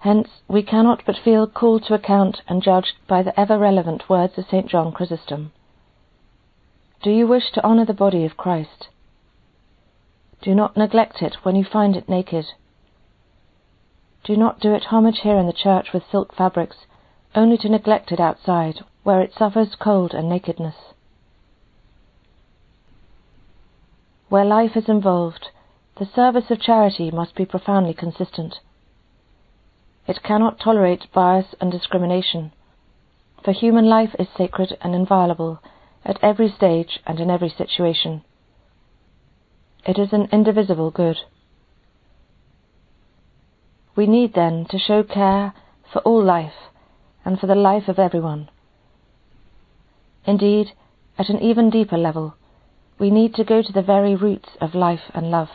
Hence, 0.00 0.28
we 0.46 0.62
cannot 0.62 1.02
but 1.06 1.16
feel 1.16 1.46
called 1.46 1.84
to 1.84 1.94
account 1.94 2.42
and 2.46 2.62
judged 2.62 2.96
by 3.08 3.22
the 3.22 3.38
ever 3.40 3.58
relevant 3.58 4.10
words 4.10 4.36
of 4.36 4.44
St. 4.44 4.66
John 4.68 4.92
Chrysostom. 4.92 5.52
Do 7.02 7.10
you 7.10 7.26
wish 7.26 7.50
to 7.52 7.64
honour 7.64 7.86
the 7.86 7.94
body 7.94 8.26
of 8.26 8.36
Christ? 8.36 8.88
Do 10.42 10.54
not 10.54 10.76
neglect 10.76 11.22
it 11.22 11.36
when 11.44 11.56
you 11.56 11.64
find 11.64 11.96
it 11.96 12.10
naked. 12.10 12.44
Do 14.24 14.36
not 14.36 14.60
do 14.60 14.74
it 14.74 14.84
homage 14.84 15.20
here 15.22 15.38
in 15.38 15.46
the 15.46 15.54
church 15.54 15.94
with 15.94 16.02
silk 16.10 16.34
fabrics, 16.34 16.76
only 17.34 17.58
to 17.58 17.68
neglect 17.68 18.12
it 18.12 18.20
outside, 18.20 18.80
where 19.02 19.20
it 19.20 19.32
suffers 19.36 19.74
cold 19.78 20.12
and 20.12 20.28
nakedness. 20.28 20.76
Where 24.28 24.44
life 24.44 24.76
is 24.76 24.88
involved, 24.88 25.48
the 25.98 26.08
service 26.14 26.50
of 26.50 26.60
charity 26.60 27.10
must 27.10 27.34
be 27.34 27.44
profoundly 27.44 27.94
consistent. 27.94 28.56
It 30.06 30.22
cannot 30.22 30.60
tolerate 30.60 31.12
bias 31.12 31.54
and 31.60 31.70
discrimination, 31.70 32.52
for 33.44 33.52
human 33.52 33.86
life 33.86 34.14
is 34.18 34.28
sacred 34.36 34.76
and 34.80 34.94
inviolable 34.94 35.60
at 36.04 36.18
every 36.22 36.50
stage 36.50 37.00
and 37.06 37.20
in 37.20 37.30
every 37.30 37.48
situation. 37.48 38.22
It 39.86 39.98
is 39.98 40.12
an 40.12 40.28
indivisible 40.32 40.90
good. 40.90 41.18
We 43.96 44.06
need 44.06 44.34
then 44.34 44.66
to 44.70 44.78
show 44.78 45.02
care 45.02 45.52
for 45.92 46.00
all 46.00 46.22
life 46.22 46.54
and 47.24 47.38
for 47.38 47.46
the 47.46 47.54
life 47.54 47.88
of 47.88 47.98
everyone. 47.98 48.50
Indeed, 50.26 50.72
at 51.18 51.28
an 51.28 51.40
even 51.40 51.70
deeper 51.70 51.98
level, 51.98 52.34
we 52.98 53.10
need 53.10 53.34
to 53.34 53.44
go 53.44 53.62
to 53.62 53.72
the 53.72 53.82
very 53.82 54.14
roots 54.14 54.50
of 54.60 54.74
life 54.74 55.10
and 55.14 55.30
love. 55.30 55.48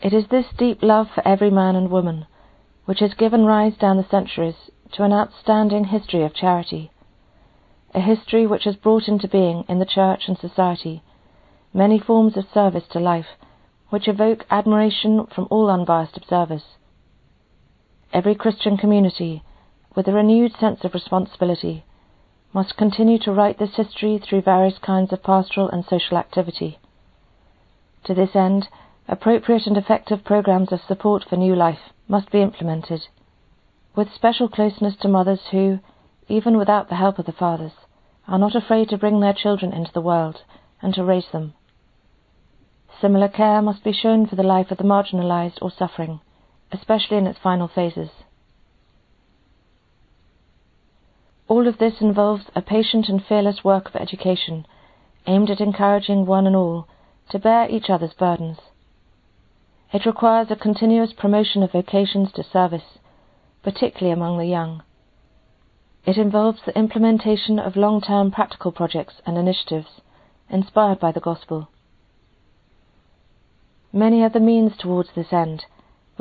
It 0.00 0.12
is 0.12 0.26
this 0.28 0.46
deep 0.58 0.82
love 0.82 1.08
for 1.14 1.26
every 1.26 1.50
man 1.50 1.76
and 1.76 1.90
woman 1.90 2.26
which 2.84 2.98
has 2.98 3.14
given 3.14 3.44
rise 3.44 3.76
down 3.76 3.96
the 3.96 4.08
centuries 4.10 4.56
to 4.92 5.04
an 5.04 5.12
outstanding 5.12 5.84
history 5.84 6.24
of 6.24 6.34
charity, 6.34 6.90
a 7.94 8.00
history 8.00 8.46
which 8.46 8.64
has 8.64 8.74
brought 8.74 9.06
into 9.06 9.28
being 9.28 9.64
in 9.68 9.78
the 9.78 9.86
Church 9.86 10.24
and 10.26 10.36
society 10.36 11.02
many 11.74 11.98
forms 11.98 12.36
of 12.36 12.44
service 12.52 12.84
to 12.90 13.00
life 13.00 13.38
which 13.88 14.08
evoke 14.08 14.44
admiration 14.50 15.26
from 15.34 15.46
all 15.50 15.70
unbiased 15.70 16.16
observers. 16.16 16.62
Every 18.12 18.34
Christian 18.34 18.76
community, 18.76 19.42
with 19.96 20.06
a 20.06 20.12
renewed 20.12 20.52
sense 20.60 20.84
of 20.84 20.92
responsibility, 20.92 21.84
must 22.52 22.76
continue 22.76 23.18
to 23.20 23.32
write 23.32 23.58
this 23.58 23.74
history 23.76 24.18
through 24.18 24.42
various 24.42 24.76
kinds 24.76 25.14
of 25.14 25.22
pastoral 25.22 25.70
and 25.70 25.82
social 25.82 26.18
activity. 26.18 26.78
To 28.04 28.12
this 28.12 28.36
end, 28.36 28.68
appropriate 29.08 29.66
and 29.66 29.78
effective 29.78 30.24
programs 30.24 30.72
of 30.72 30.82
support 30.82 31.24
for 31.24 31.36
new 31.36 31.56
life 31.56 31.92
must 32.06 32.30
be 32.30 32.42
implemented, 32.42 33.00
with 33.96 34.12
special 34.12 34.46
closeness 34.46 34.94
to 34.96 35.08
mothers 35.08 35.48
who, 35.50 35.80
even 36.28 36.58
without 36.58 36.90
the 36.90 36.96
help 36.96 37.18
of 37.18 37.24
the 37.24 37.32
fathers, 37.32 37.72
are 38.28 38.38
not 38.38 38.54
afraid 38.54 38.90
to 38.90 38.98
bring 38.98 39.20
their 39.20 39.32
children 39.32 39.72
into 39.72 39.92
the 39.94 40.02
world 40.02 40.42
and 40.82 40.92
to 40.92 41.02
raise 41.02 41.30
them. 41.32 41.54
Similar 43.00 43.28
care 43.28 43.62
must 43.62 43.82
be 43.82 43.92
shown 43.92 44.26
for 44.26 44.36
the 44.36 44.42
life 44.42 44.70
of 44.70 44.76
the 44.76 44.84
marginalized 44.84 45.58
or 45.62 45.70
suffering, 45.70 46.20
especially 46.72 47.18
in 47.18 47.26
its 47.26 47.38
final 47.38 47.68
phases. 47.68 48.10
All 51.48 51.68
of 51.68 51.78
this 51.78 52.00
involves 52.00 52.44
a 52.56 52.62
patient 52.62 53.08
and 53.08 53.24
fearless 53.24 53.62
work 53.62 53.88
of 53.88 53.96
education 53.96 54.66
aimed 55.26 55.50
at 55.50 55.60
encouraging 55.60 56.24
one 56.24 56.46
and 56.46 56.56
all 56.56 56.88
to 57.30 57.38
bear 57.38 57.68
each 57.68 57.90
other's 57.90 58.14
burdens. 58.14 58.58
It 59.92 60.06
requires 60.06 60.50
a 60.50 60.56
continuous 60.56 61.12
promotion 61.12 61.62
of 61.62 61.72
vocations 61.72 62.32
to 62.32 62.42
service, 62.42 62.98
particularly 63.62 64.12
among 64.12 64.38
the 64.38 64.46
young. 64.46 64.82
It 66.06 66.16
involves 66.16 66.60
the 66.64 66.76
implementation 66.76 67.58
of 67.58 67.76
long 67.76 68.00
term 68.00 68.30
practical 68.30 68.72
projects 68.72 69.20
and 69.26 69.36
initiatives 69.36 70.00
inspired 70.48 70.98
by 70.98 71.12
the 71.12 71.20
Gospel. 71.20 71.68
Many 73.92 74.22
are 74.22 74.30
the 74.30 74.40
means 74.40 74.72
towards 74.78 75.10
this 75.14 75.32
end, 75.32 75.66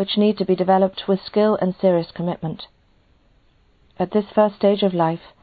which 0.01 0.17
need 0.17 0.35
to 0.35 0.45
be 0.45 0.55
developed 0.55 1.03
with 1.07 1.21
skill 1.21 1.55
and 1.61 1.75
serious 1.79 2.09
commitment. 2.15 2.63
At 3.99 4.09
this 4.09 4.25
first 4.33 4.55
stage 4.55 4.81
of 4.81 4.95
life, 4.95 5.35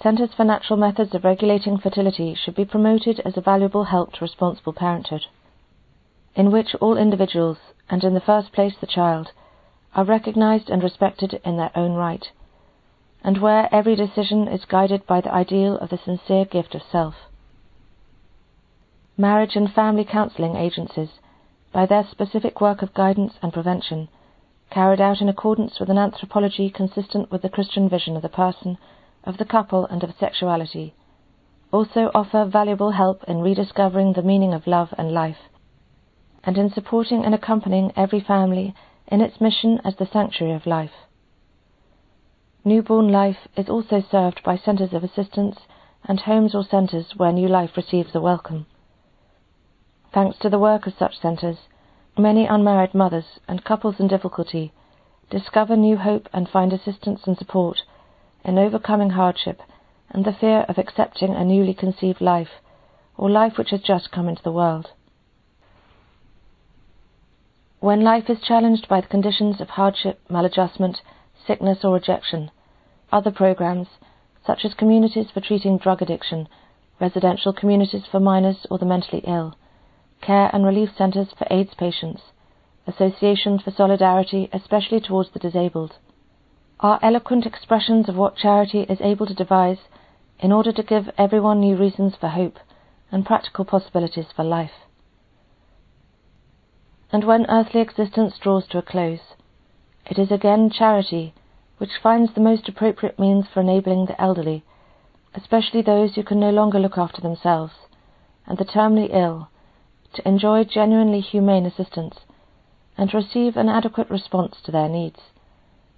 centres 0.00 0.30
for 0.36 0.44
natural 0.44 0.76
methods 0.76 1.16
of 1.16 1.24
regulating 1.24 1.78
fertility 1.78 2.32
should 2.32 2.54
be 2.54 2.64
promoted 2.64 3.18
as 3.24 3.36
a 3.36 3.40
valuable 3.40 3.82
help 3.82 4.12
to 4.12 4.20
responsible 4.20 4.72
parenthood, 4.72 5.22
in 6.36 6.52
which 6.52 6.76
all 6.76 6.96
individuals, 6.96 7.58
and 7.90 8.04
in 8.04 8.14
the 8.14 8.20
first 8.20 8.52
place 8.52 8.74
the 8.80 8.86
child, 8.86 9.32
are 9.96 10.04
recognized 10.04 10.70
and 10.70 10.84
respected 10.84 11.40
in 11.44 11.56
their 11.56 11.72
own 11.74 11.94
right, 11.94 12.26
and 13.24 13.38
where 13.38 13.68
every 13.74 13.96
decision 13.96 14.46
is 14.46 14.64
guided 14.64 15.04
by 15.08 15.20
the 15.20 15.34
ideal 15.34 15.76
of 15.78 15.90
the 15.90 15.98
sincere 15.98 16.44
gift 16.44 16.76
of 16.76 16.82
self. 16.92 17.16
Marriage 19.16 19.56
and 19.56 19.72
family 19.72 20.04
counseling 20.04 20.54
agencies, 20.54 21.18
by 21.74 21.84
their 21.84 22.06
specific 22.10 22.62
work 22.62 22.80
of 22.80 22.94
guidance 22.94 23.34
and 23.42 23.52
prevention, 23.52 24.08
carried 24.70 25.00
out 25.00 25.20
in 25.20 25.28
accordance 25.28 25.78
with 25.78 25.90
an 25.90 25.98
anthropology 25.98 26.70
consistent 26.70 27.30
with 27.30 27.42
the 27.42 27.50
Christian 27.50 27.88
vision 27.88 28.16
of 28.16 28.22
the 28.22 28.28
person, 28.30 28.78
of 29.24 29.36
the 29.36 29.44
couple, 29.44 29.84
and 29.86 30.02
of 30.02 30.14
sexuality, 30.18 30.94
also 31.72 32.10
offer 32.14 32.46
valuable 32.46 32.92
help 32.92 33.22
in 33.24 33.42
rediscovering 33.42 34.14
the 34.14 34.22
meaning 34.22 34.54
of 34.54 34.66
love 34.66 34.94
and 34.96 35.12
life 35.12 35.50
and 36.44 36.58
in 36.58 36.70
supporting 36.70 37.24
and 37.24 37.34
accompanying 37.34 37.92
every 37.96 38.20
family 38.20 38.74
in 39.08 39.20
its 39.20 39.40
mission 39.40 39.80
as 39.84 39.96
the 39.96 40.06
sanctuary 40.12 40.54
of 40.54 40.66
life. 40.66 40.92
Newborn 42.64 43.10
life 43.10 43.48
is 43.56 43.68
also 43.68 44.02
served 44.10 44.42
by 44.44 44.56
centres 44.56 44.92
of 44.92 45.04
assistance 45.04 45.56
and 46.04 46.20
homes 46.20 46.54
or 46.54 46.64
centres 46.64 47.14
where 47.16 47.32
new 47.32 47.48
life 47.48 47.70
receives 47.76 48.14
a 48.14 48.20
welcome. 48.20 48.66
Thanks 50.14 50.38
to 50.38 50.48
the 50.48 50.60
work 50.60 50.86
of 50.86 50.94
such 50.96 51.18
centres, 51.18 51.56
many 52.16 52.46
unmarried 52.46 52.94
mothers 52.94 53.40
and 53.48 53.64
couples 53.64 53.96
in 53.98 54.06
difficulty 54.06 54.72
discover 55.28 55.76
new 55.76 55.96
hope 55.96 56.28
and 56.32 56.48
find 56.48 56.72
assistance 56.72 57.22
and 57.26 57.36
support 57.36 57.78
in 58.44 58.56
overcoming 58.56 59.10
hardship 59.10 59.60
and 60.10 60.24
the 60.24 60.32
fear 60.32 60.60
of 60.68 60.78
accepting 60.78 61.34
a 61.34 61.44
newly 61.44 61.74
conceived 61.74 62.20
life 62.20 62.60
or 63.16 63.28
life 63.28 63.58
which 63.58 63.70
has 63.70 63.80
just 63.80 64.12
come 64.12 64.28
into 64.28 64.42
the 64.44 64.52
world. 64.52 64.92
When 67.80 68.04
life 68.04 68.30
is 68.30 68.40
challenged 68.40 68.86
by 68.86 69.00
the 69.00 69.08
conditions 69.08 69.60
of 69.60 69.70
hardship, 69.70 70.20
maladjustment, 70.30 70.98
sickness, 71.44 71.78
or 71.82 71.92
rejection, 71.94 72.52
other 73.10 73.32
programs, 73.32 73.88
such 74.46 74.64
as 74.64 74.74
communities 74.74 75.32
for 75.34 75.40
treating 75.40 75.76
drug 75.76 76.02
addiction, 76.02 76.48
residential 77.00 77.52
communities 77.52 78.04
for 78.08 78.20
minors 78.20 78.64
or 78.70 78.78
the 78.78 78.86
mentally 78.86 79.24
ill, 79.26 79.56
care 80.24 80.50
and 80.52 80.64
relief 80.64 80.90
centres 80.96 81.28
for 81.36 81.46
AIDS 81.50 81.74
patients, 81.74 82.22
associations 82.86 83.62
for 83.62 83.70
solidarity, 83.70 84.48
especially 84.52 85.00
towards 85.00 85.30
the 85.30 85.38
disabled, 85.38 85.94
are 86.80 86.98
eloquent 87.02 87.46
expressions 87.46 88.08
of 88.08 88.16
what 88.16 88.36
charity 88.36 88.80
is 88.80 89.00
able 89.00 89.26
to 89.26 89.34
devise 89.34 89.78
in 90.40 90.52
order 90.52 90.72
to 90.72 90.82
give 90.82 91.10
everyone 91.16 91.60
new 91.60 91.76
reasons 91.76 92.14
for 92.18 92.28
hope 92.28 92.58
and 93.10 93.24
practical 93.24 93.64
possibilities 93.64 94.26
for 94.34 94.44
life. 94.44 94.72
And 97.12 97.24
when 97.24 97.46
earthly 97.48 97.80
existence 97.80 98.34
draws 98.42 98.66
to 98.68 98.78
a 98.78 98.82
close, 98.82 99.20
it 100.06 100.18
is 100.18 100.30
again 100.32 100.70
charity 100.70 101.34
which 101.78 101.98
finds 102.02 102.34
the 102.34 102.40
most 102.40 102.68
appropriate 102.68 103.18
means 103.18 103.46
for 103.52 103.60
enabling 103.60 104.06
the 104.06 104.20
elderly, 104.20 104.64
especially 105.34 105.82
those 105.82 106.14
who 106.14 106.22
can 106.22 106.40
no 106.40 106.50
longer 106.50 106.78
look 106.78 106.96
after 106.96 107.20
themselves, 107.20 107.72
and 108.46 108.58
the 108.58 108.64
terminally 108.64 109.08
ill, 109.12 109.48
to 110.14 110.28
enjoy 110.28 110.64
genuinely 110.64 111.20
humane 111.20 111.66
assistance 111.66 112.20
and 112.96 113.10
to 113.10 113.16
receive 113.16 113.56
an 113.56 113.68
adequate 113.68 114.08
response 114.10 114.56
to 114.64 114.72
their 114.72 114.88
needs, 114.88 115.20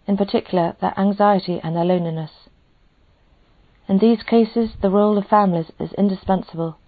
in 0.07 0.17
particular 0.17 0.77
their 0.81 0.99
anxiety 0.99 1.61
and 1.63 1.77
their 1.77 1.85
loneliness. 1.85 2.49
In 3.89 3.99
these 3.99 4.23
cases, 4.23 4.71
the 4.83 4.91
role 4.91 5.17
of 5.17 5.27
families 5.27 5.71
is 5.79 5.93
indispensable. 5.93 6.79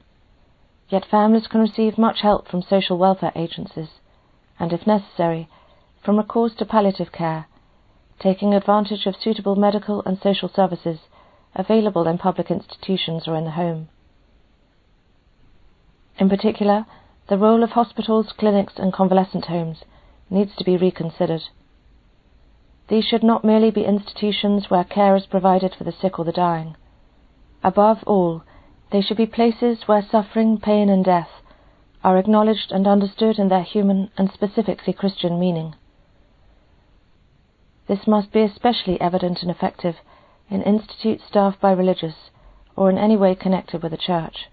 Yet 0.88 1.04
families 1.04 1.46
can 1.46 1.60
receive 1.60 1.98
much 1.98 2.22
help 2.22 2.48
from 2.48 2.62
social 2.62 2.98
welfare 2.98 3.32
agencies, 3.36 4.00
and 4.58 4.72
if 4.72 4.86
necessary, 4.86 5.48
from 6.02 6.16
recourse 6.16 6.54
to 6.56 6.64
palliative 6.64 7.12
care, 7.12 7.46
taking 8.18 8.54
advantage 8.54 9.06
of 9.06 9.14
suitable 9.16 9.54
medical 9.54 10.02
and 10.04 10.18
social 10.18 10.48
services 10.48 10.98
available 11.54 12.06
in 12.06 12.18
public 12.18 12.50
institutions 12.50 13.28
or 13.28 13.36
in 13.36 13.44
the 13.44 13.52
home. 13.52 13.88
In 16.18 16.28
particular, 16.28 16.86
the 17.28 17.38
role 17.38 17.62
of 17.62 17.70
hospitals, 17.70 18.32
clinics, 18.38 18.74
and 18.76 18.92
convalescent 18.92 19.46
homes 19.46 19.84
needs 20.30 20.56
to 20.56 20.64
be 20.64 20.76
reconsidered. 20.76 21.42
These 22.88 23.04
should 23.04 23.22
not 23.22 23.44
merely 23.44 23.70
be 23.70 23.84
institutions 23.84 24.70
where 24.70 24.84
care 24.84 25.14
is 25.14 25.26
provided 25.26 25.74
for 25.74 25.84
the 25.84 25.92
sick 25.92 26.18
or 26.18 26.24
the 26.24 26.32
dying. 26.32 26.76
Above 27.62 28.02
all, 28.06 28.42
they 28.90 29.02
should 29.02 29.18
be 29.18 29.26
places 29.26 29.82
where 29.86 30.00
suffering, 30.02 30.58
pain, 30.58 30.88
and 30.88 31.04
death 31.04 31.28
are 32.02 32.16
acknowledged 32.16 32.72
and 32.72 32.86
understood 32.86 33.38
in 33.38 33.48
their 33.48 33.62
human 33.62 34.10
and 34.16 34.30
specifically 34.32 34.94
Christian 34.94 35.38
meaning. 35.38 35.74
This 37.88 38.06
must 38.06 38.32
be 38.32 38.42
especially 38.42 38.98
evident 39.00 39.42
and 39.42 39.50
effective 39.50 39.96
in 40.48 40.62
institutes 40.62 41.24
staffed 41.28 41.60
by 41.60 41.72
religious 41.72 42.30
or 42.76 42.88
in 42.88 42.96
any 42.96 43.16
way 43.16 43.34
connected 43.34 43.82
with 43.82 43.92
the 43.92 43.98
church. 43.98 44.46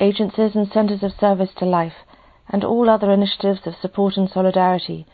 Agencies 0.00 0.56
and 0.56 0.66
centres 0.72 1.02
of 1.02 1.12
service 1.12 1.50
to 1.58 1.66
life, 1.66 2.06
and 2.48 2.64
all 2.64 2.88
other 2.88 3.12
initiatives 3.12 3.66
of 3.66 3.76
support 3.76 4.16
and 4.16 4.30
solidarity 4.30 5.06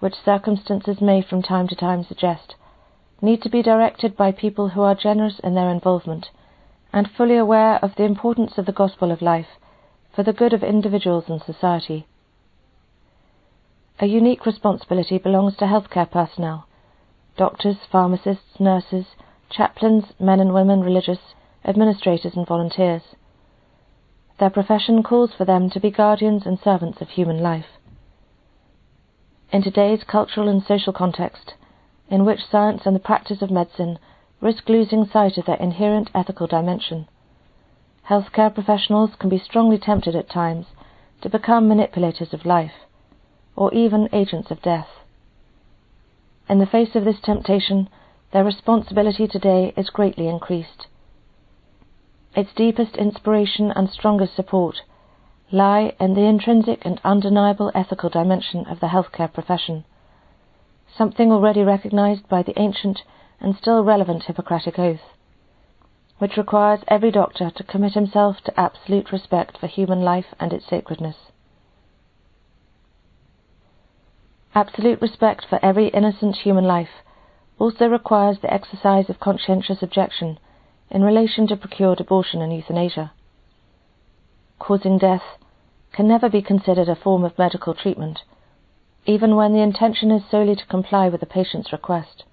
which 0.00 0.14
circumstances 0.22 1.00
may 1.00 1.22
from 1.22 1.40
time 1.42 1.66
to 1.66 1.74
time 1.74 2.04
suggest, 2.04 2.54
need 3.22 3.40
to 3.40 3.48
be 3.48 3.62
directed 3.62 4.16
by 4.16 4.30
people 4.30 4.68
who 4.68 4.82
are 4.82 4.94
generous 4.94 5.38
in 5.38 5.54
their 5.54 5.70
involvement 5.70 6.28
and 6.92 7.10
fully 7.10 7.36
aware 7.36 7.76
of 7.76 7.94
the 7.96 8.04
importance 8.04 8.58
of 8.58 8.66
the 8.66 8.72
gospel 8.72 9.10
of 9.10 9.22
life 9.22 9.58
for 10.14 10.22
the 10.22 10.32
good 10.32 10.52
of 10.52 10.62
individuals 10.62 11.24
and 11.28 11.40
society. 11.42 12.06
A 13.98 14.06
unique 14.06 14.44
responsibility 14.44 15.16
belongs 15.16 15.56
to 15.56 15.64
healthcare 15.64 16.10
personnel 16.10 16.66
doctors, 17.36 17.78
pharmacists, 17.90 18.60
nurses, 18.60 19.06
chaplains, 19.48 20.04
men 20.20 20.38
and 20.38 20.52
women, 20.52 20.82
religious, 20.82 21.34
administrators, 21.64 22.36
and 22.36 22.46
volunteers. 22.46 23.02
Their 24.38 24.50
profession 24.50 25.02
calls 25.02 25.32
for 25.32 25.44
them 25.44 25.70
to 25.70 25.80
be 25.80 25.90
guardians 25.90 26.44
and 26.44 26.58
servants 26.58 27.00
of 27.00 27.10
human 27.10 27.40
life. 27.40 27.78
In 29.52 29.62
today's 29.62 30.02
cultural 30.02 30.48
and 30.48 30.62
social 30.62 30.92
context, 30.92 31.54
in 32.08 32.24
which 32.24 32.44
science 32.50 32.82
and 32.84 32.96
the 32.96 33.00
practice 33.00 33.42
of 33.42 33.50
medicine 33.50 33.98
risk 34.40 34.68
losing 34.68 35.06
sight 35.06 35.38
of 35.38 35.46
their 35.46 35.56
inherent 35.56 36.10
ethical 36.14 36.48
dimension, 36.48 37.06
healthcare 38.08 38.52
professionals 38.52 39.10
can 39.18 39.30
be 39.30 39.38
strongly 39.38 39.78
tempted 39.78 40.16
at 40.16 40.28
times 40.28 40.66
to 41.20 41.28
become 41.28 41.68
manipulators 41.68 42.34
of 42.34 42.44
life, 42.44 42.86
or 43.54 43.72
even 43.72 44.08
agents 44.12 44.50
of 44.50 44.60
death. 44.60 44.88
In 46.48 46.58
the 46.58 46.66
face 46.66 46.96
of 46.96 47.04
this 47.04 47.20
temptation, 47.20 47.88
their 48.32 48.44
responsibility 48.44 49.28
today 49.28 49.72
is 49.76 49.88
greatly 49.90 50.26
increased. 50.26 50.88
Its 52.36 52.52
deepest 52.54 52.96
inspiration 52.96 53.70
and 53.70 53.88
strongest 53.88 54.34
support 54.34 54.82
lie 55.52 55.94
in 56.00 56.14
the 56.14 56.22
intrinsic 56.22 56.84
and 56.84 57.00
undeniable 57.04 57.70
ethical 57.76 58.10
dimension 58.10 58.66
of 58.66 58.80
the 58.80 58.88
healthcare 58.88 59.32
profession, 59.32 59.84
something 60.96 61.30
already 61.30 61.62
recognized 61.62 62.28
by 62.28 62.42
the 62.42 62.58
ancient 62.58 63.02
and 63.40 63.56
still 63.56 63.84
relevant 63.84 64.24
Hippocratic 64.24 64.80
Oath, 64.80 65.14
which 66.18 66.36
requires 66.36 66.80
every 66.88 67.12
doctor 67.12 67.50
to 67.50 67.62
commit 67.62 67.92
himself 67.92 68.40
to 68.40 68.60
absolute 68.60 69.12
respect 69.12 69.56
for 69.58 69.68
human 69.68 70.02
life 70.02 70.34
and 70.40 70.52
its 70.52 70.66
sacredness. 70.66 71.16
Absolute 74.56 75.00
respect 75.00 75.44
for 75.48 75.64
every 75.64 75.88
innocent 75.88 76.36
human 76.36 76.64
life 76.64 77.02
also 77.60 77.88
requires 77.88 78.38
the 78.40 78.52
exercise 78.52 79.08
of 79.08 79.20
conscientious 79.20 79.82
objection 79.82 80.38
in 80.90 81.02
relation 81.02 81.46
to 81.46 81.56
procured 81.56 82.00
abortion 82.00 82.40
and 82.40 82.54
euthanasia. 82.54 83.12
Causing 84.58 84.98
death 84.98 85.38
can 85.92 86.08
never 86.08 86.28
be 86.28 86.42
considered 86.42 86.88
a 86.88 86.96
form 86.96 87.24
of 87.24 87.38
medical 87.38 87.74
treatment, 87.74 88.20
even 89.06 89.36
when 89.36 89.52
the 89.52 89.62
intention 89.62 90.10
is 90.10 90.22
solely 90.30 90.56
to 90.56 90.66
comply 90.66 91.08
with 91.08 91.20
the 91.20 91.26
patient's 91.26 91.72
request. 91.72 92.24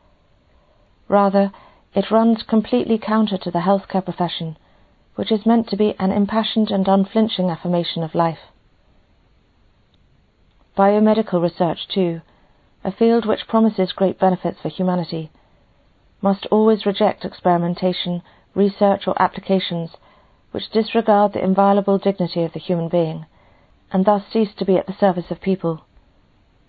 Rather, 1.08 1.52
it 1.94 2.10
runs 2.10 2.44
completely 2.44 2.98
counter 2.98 3.38
to 3.38 3.52
the 3.52 3.60
healthcare 3.60 4.04
profession, 4.04 4.58
which 5.16 5.32
is 5.32 5.46
meant 5.46 5.68
to 5.70 5.76
be 5.76 5.94
an 6.00 6.12
impassioned 6.12 6.72
and 6.72 6.88
unflinching 6.88 7.50
affirmation 7.50 8.02
of 8.02 8.16
life. 8.16 8.40
Biomedical 10.78 11.42
research, 11.42 11.88
too, 11.94 12.22
a 12.84 12.92
field 12.92 13.26
which 13.26 13.48
promises 13.48 13.92
great 13.92 14.18
benefits 14.18 14.60
for 14.62 14.70
humanity, 14.70 15.30
must 16.22 16.46
always 16.48 16.86
reject 16.86 17.26
experimentation 17.26 18.22
research, 18.54 19.08
or 19.08 19.22
applications 19.22 19.92
which 20.52 20.70
disregard 20.72 21.34
the 21.34 21.44
inviolable 21.44 21.98
dignity 21.98 22.44
of 22.44 22.54
the 22.54 22.60
human 22.60 22.90
being, 22.90 23.26
and 23.92 24.06
thus 24.06 24.24
cease 24.32 24.54
to 24.58 24.66
be 24.66 24.78
at 24.78 24.88
the 24.88 24.98
service 25.00 25.32
of 25.32 25.42
people, 25.42 25.82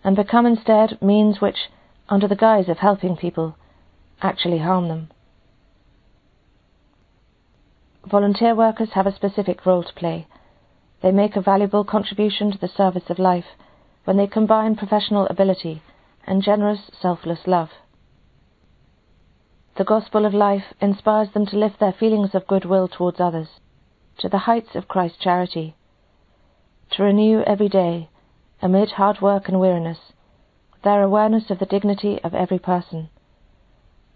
and 0.04 0.16
become 0.16 0.46
instead 0.46 1.00
means 1.02 1.40
which, 1.40 1.68
under 2.08 2.28
the 2.28 2.36
guise 2.36 2.68
of 2.68 2.78
helping 2.78 3.16
people, 3.16 3.56
actually 4.20 4.58
harm 4.58 4.88
them. 4.88 5.08
Volunteer 8.04 8.54
workers 8.54 8.90
have 8.92 9.06
a 9.06 9.14
specific 9.14 9.64
role 9.64 9.82
to 9.82 9.92
play. 9.94 10.26
They 11.02 11.12
make 11.12 11.36
a 11.36 11.40
valuable 11.40 11.84
contribution 11.84 12.50
to 12.52 12.58
the 12.58 12.68
service 12.68 13.08
of 13.08 13.18
life 13.18 13.56
when 14.04 14.16
they 14.16 14.26
combine 14.26 14.76
professional 14.76 15.26
ability 15.28 15.82
and 16.26 16.42
generous, 16.42 16.90
selfless 17.00 17.46
love. 17.46 17.70
The 19.76 19.84
gospel 19.84 20.26
of 20.26 20.34
life 20.34 20.74
inspires 20.80 21.30
them 21.32 21.46
to 21.46 21.56
lift 21.56 21.80
their 21.80 21.92
feelings 21.92 22.34
of 22.34 22.46
goodwill 22.46 22.88
towards 22.88 23.20
others 23.20 23.48
to 24.18 24.28
the 24.28 24.38
heights 24.38 24.74
of 24.74 24.88
Christ's 24.88 25.18
charity, 25.18 25.74
to 26.90 27.02
renew 27.02 27.40
every 27.40 27.68
day, 27.68 28.10
amid 28.60 28.92
hard 28.92 29.20
work 29.22 29.48
and 29.48 29.58
weariness, 29.58 30.12
their 30.84 31.02
awareness 31.02 31.50
of 31.50 31.58
the 31.58 31.66
dignity 31.66 32.20
of 32.22 32.34
every 32.34 32.58
person, 32.58 33.08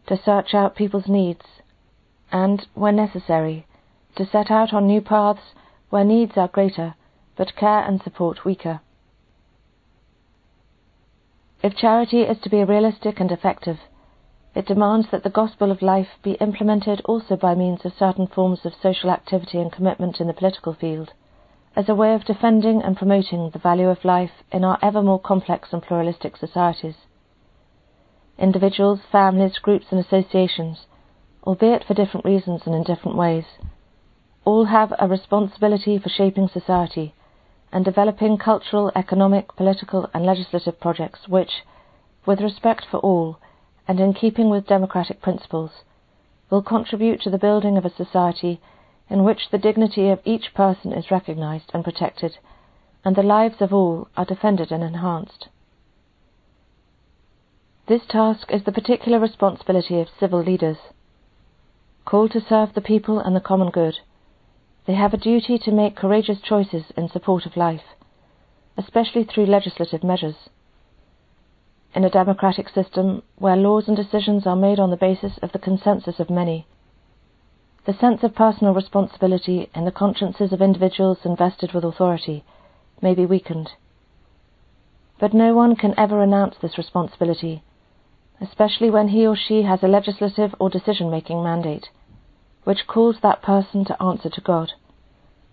to 0.07 0.17
search 0.17 0.55
out 0.55 0.77
people's 0.77 1.09
needs, 1.09 1.47
and, 2.31 2.67
when 2.75 2.97
necessary, 2.97 3.67
to 4.15 4.27
set 4.27 4.51
out 4.51 4.75
on 4.75 4.87
new 4.87 5.01
paths 5.01 5.55
where 5.89 6.05
needs 6.05 6.37
are 6.37 6.49
greater 6.49 6.95
but 7.37 7.57
care 7.57 7.81
and 7.81 8.03
support 8.03 8.45
weaker. 8.45 8.81
If 11.63 11.77
charity 11.77 12.23
is 12.23 12.39
to 12.43 12.51
be 12.51 12.63
realistic 12.63 13.21
and 13.21 13.33
effective, 13.33 13.79
it 14.57 14.67
demands 14.67 15.07
that 15.11 15.23
the 15.23 15.29
gospel 15.29 15.71
of 15.71 15.83
life 15.83 16.09
be 16.23 16.33
implemented 16.41 17.03
also 17.05 17.37
by 17.37 17.55
means 17.55 17.85
of 17.85 17.93
certain 17.99 18.27
forms 18.27 18.65
of 18.65 18.73
social 18.83 19.11
activity 19.11 19.59
and 19.59 19.71
commitment 19.71 20.19
in 20.19 20.27
the 20.27 20.33
political 20.33 20.73
field, 20.73 21.13
as 21.77 21.91
a 21.91 21.95
way 21.95 22.15
of 22.15 22.25
defending 22.25 22.83
and 22.83 22.97
promoting 22.97 23.51
the 23.51 23.59
value 23.59 23.91
of 23.91 24.03
life 24.03 24.31
in 24.51 24.65
our 24.65 24.79
ever 24.81 25.03
more 25.03 25.21
complex 25.21 25.75
and 25.75 25.83
pluralistic 25.83 26.39
societies. 26.39 26.95
Individuals, 28.39 29.01
families, 29.13 29.59
groups, 29.59 29.89
and 29.91 30.01
associations, 30.01 30.87
albeit 31.45 31.85
for 31.85 31.93
different 31.93 32.25
reasons 32.25 32.63
and 32.65 32.75
in 32.75 32.83
different 32.83 33.19
ways, 33.19 33.45
all 34.47 34.65
have 34.65 34.91
a 34.99 35.07
responsibility 35.07 35.99
for 35.99 36.09
shaping 36.09 36.49
society 36.49 37.15
and 37.73 37.85
developing 37.85 38.39
cultural, 38.39 38.91
economic, 38.97 39.55
political, 39.55 40.09
and 40.15 40.25
legislative 40.25 40.81
projects 40.81 41.29
which, 41.29 41.51
with 42.25 42.41
respect 42.41 42.87
for 42.91 43.01
all, 43.01 43.39
and 43.89 44.01
in 44.01 44.13
keeping 44.13 44.51
with 44.51 44.67
democratic 44.67 45.21
principles, 45.21 45.71
will 46.51 46.63
contribute 46.63 47.21
to 47.21 47.31
the 47.31 47.39
building 47.39 47.77
of 47.77 47.85
a 47.85 47.95
society 47.95 48.61
in 49.09 49.25
which 49.25 49.51
the 49.51 49.59
dignity 49.59 50.09
of 50.09 50.21
each 50.25 50.53
person 50.55 50.93
is 50.93 51.11
recognized 51.11 51.71
and 51.73 51.85
protected, 51.85 52.39
and 53.05 53.15
the 53.15 53.23
lives 53.23 53.61
of 53.61 53.73
all 53.73 54.09
are 54.17 54.25
defended 54.25 54.73
and 54.73 54.83
enhanced. 54.83 55.49
This 57.87 58.03
task 58.09 58.51
is 58.51 58.65
the 58.65 58.73
particular 58.73 59.21
responsibility 59.21 60.01
of 60.01 60.09
civil 60.19 60.43
leaders. 60.43 60.79
Called 62.05 62.33
to 62.33 62.41
serve 62.41 62.75
the 62.75 62.81
people 62.81 63.21
and 63.21 63.37
the 63.37 63.41
common 63.41 63.71
good, 63.71 63.99
they 64.87 64.95
have 64.95 65.15
a 65.15 65.19
duty 65.19 65.59
to 65.59 65.73
make 65.73 65.97
courageous 65.97 66.41
choices 66.41 66.85
in 66.97 67.09
support 67.09 67.47
of 67.47 67.57
life, 67.57 67.95
especially 68.77 69.25
through 69.25 69.47
legislative 69.47 70.03
measures 70.03 70.49
in 71.97 72.05
a 72.05 72.11
democratic 72.11 72.69
system 72.69 73.23
where 73.37 73.57
laws 73.57 73.89
and 73.89 73.97
decisions 73.97 74.47
are 74.47 74.55
made 74.55 74.79
on 74.79 74.91
the 74.91 74.99
basis 74.99 75.39
of 75.41 75.51
the 75.53 75.59
consensus 75.59 76.21
of 76.21 76.29
many. 76.29 76.67
The 77.87 77.95
sense 77.95 78.23
of 78.23 78.35
personal 78.35 78.75
responsibility 78.75 79.71
in 79.75 79.87
the 79.87 79.91
consciences 79.91 80.53
of 80.53 80.61
individuals 80.61 81.21
invested 81.25 81.73
with 81.73 81.85
authority 81.85 82.45
may 83.01 83.15
be 83.15 83.25
weakened. 83.25 83.71
But 85.19 85.33
no 85.33 85.55
one 85.55 85.75
can 85.75 85.95
ever 85.97 86.19
renounce 86.19 86.57
this 86.61 86.77
responsibility, 86.77 87.63
especially 88.43 88.91
when 88.91 89.09
he 89.09 89.27
or 89.27 89.35
she 89.35 89.63
has 89.63 89.83
a 89.83 89.89
legislative 89.89 90.55
or 90.59 90.69
decision 90.69 91.11
making 91.11 91.43
mandate, 91.43 91.89
which 92.65 92.87
calls 92.87 93.17
that 93.23 93.41
person 93.41 93.87
to 93.87 94.03
answer 94.03 94.29
to 94.29 94.41
God, 94.43 94.73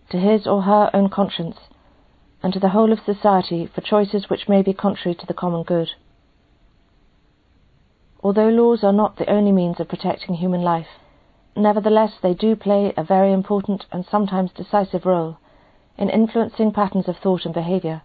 to 0.10 0.18
his 0.18 0.46
or 0.46 0.64
her 0.64 0.90
own 0.94 1.10
conscience, 1.10 1.56
and 2.42 2.52
to 2.52 2.60
the 2.60 2.70
whole 2.70 2.92
of 2.92 3.00
society 3.06 3.66
for 3.74 3.80
choices 3.80 4.30
which 4.30 4.50
may 4.50 4.62
be 4.62 4.74
contrary 4.74 5.16
to 5.16 5.26
the 5.26 5.34
common 5.34 5.64
good. 5.64 5.92
Although 8.24 8.50
laws 8.50 8.84
are 8.86 8.94
not 8.94 9.18
the 9.18 9.30
only 9.30 9.52
means 9.52 9.82
of 9.82 9.90
protecting 9.90 10.36
human 10.36 10.62
life, 10.62 10.88
nevertheless 11.58 12.14
they 12.22 12.34
do 12.34 12.56
play 12.56 12.94
a 12.96 13.04
very 13.04 13.34
important 13.34 13.86
and 13.92 14.06
sometimes 14.06 14.54
decisive 14.54 15.06
role 15.06 15.38
in 15.98 16.10
influencing 16.10 16.72
patterns 16.72 17.10
of 17.10 17.18
thought 17.18 17.44
and 17.44 17.54
behavior. 17.54 18.02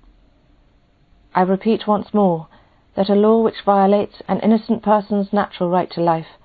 I 1.34 1.42
repeat 1.42 1.86
once 1.86 2.12
more 2.12 2.48
that 2.96 3.08
a 3.08 3.14
law 3.14 3.40
which 3.42 3.62
violates 3.64 4.20
an 4.26 4.40
innocent 4.40 4.82
person's 4.82 5.32
natural 5.32 5.70
right 5.70 5.90
to 5.92 6.00
life 6.00 6.36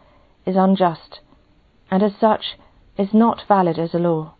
is 0.45 0.55
unjust, 0.55 1.19
and 1.89 2.03
as 2.03 2.15
such 2.15 2.57
is 2.95 3.11
not 3.11 3.41
valid 3.47 3.79
as 3.79 3.95
a 3.95 3.99
law. 3.99 4.35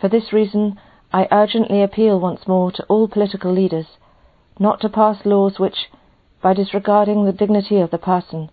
For 0.00 0.08
this 0.08 0.32
reason, 0.32 0.80
I 1.12 1.28
urgently 1.30 1.82
appeal 1.82 2.18
once 2.18 2.48
more 2.48 2.72
to 2.72 2.84
all 2.84 3.06
political 3.06 3.52
leaders 3.52 3.98
not 4.58 4.80
to 4.80 4.88
pass 4.88 5.26
laws 5.26 5.58
which, 5.58 5.90
by 6.42 6.52
disregarding 6.52 7.24
the 7.24 7.32
dignity 7.32 7.78
of 7.78 7.90
the 7.90 7.98
person, 7.98 8.50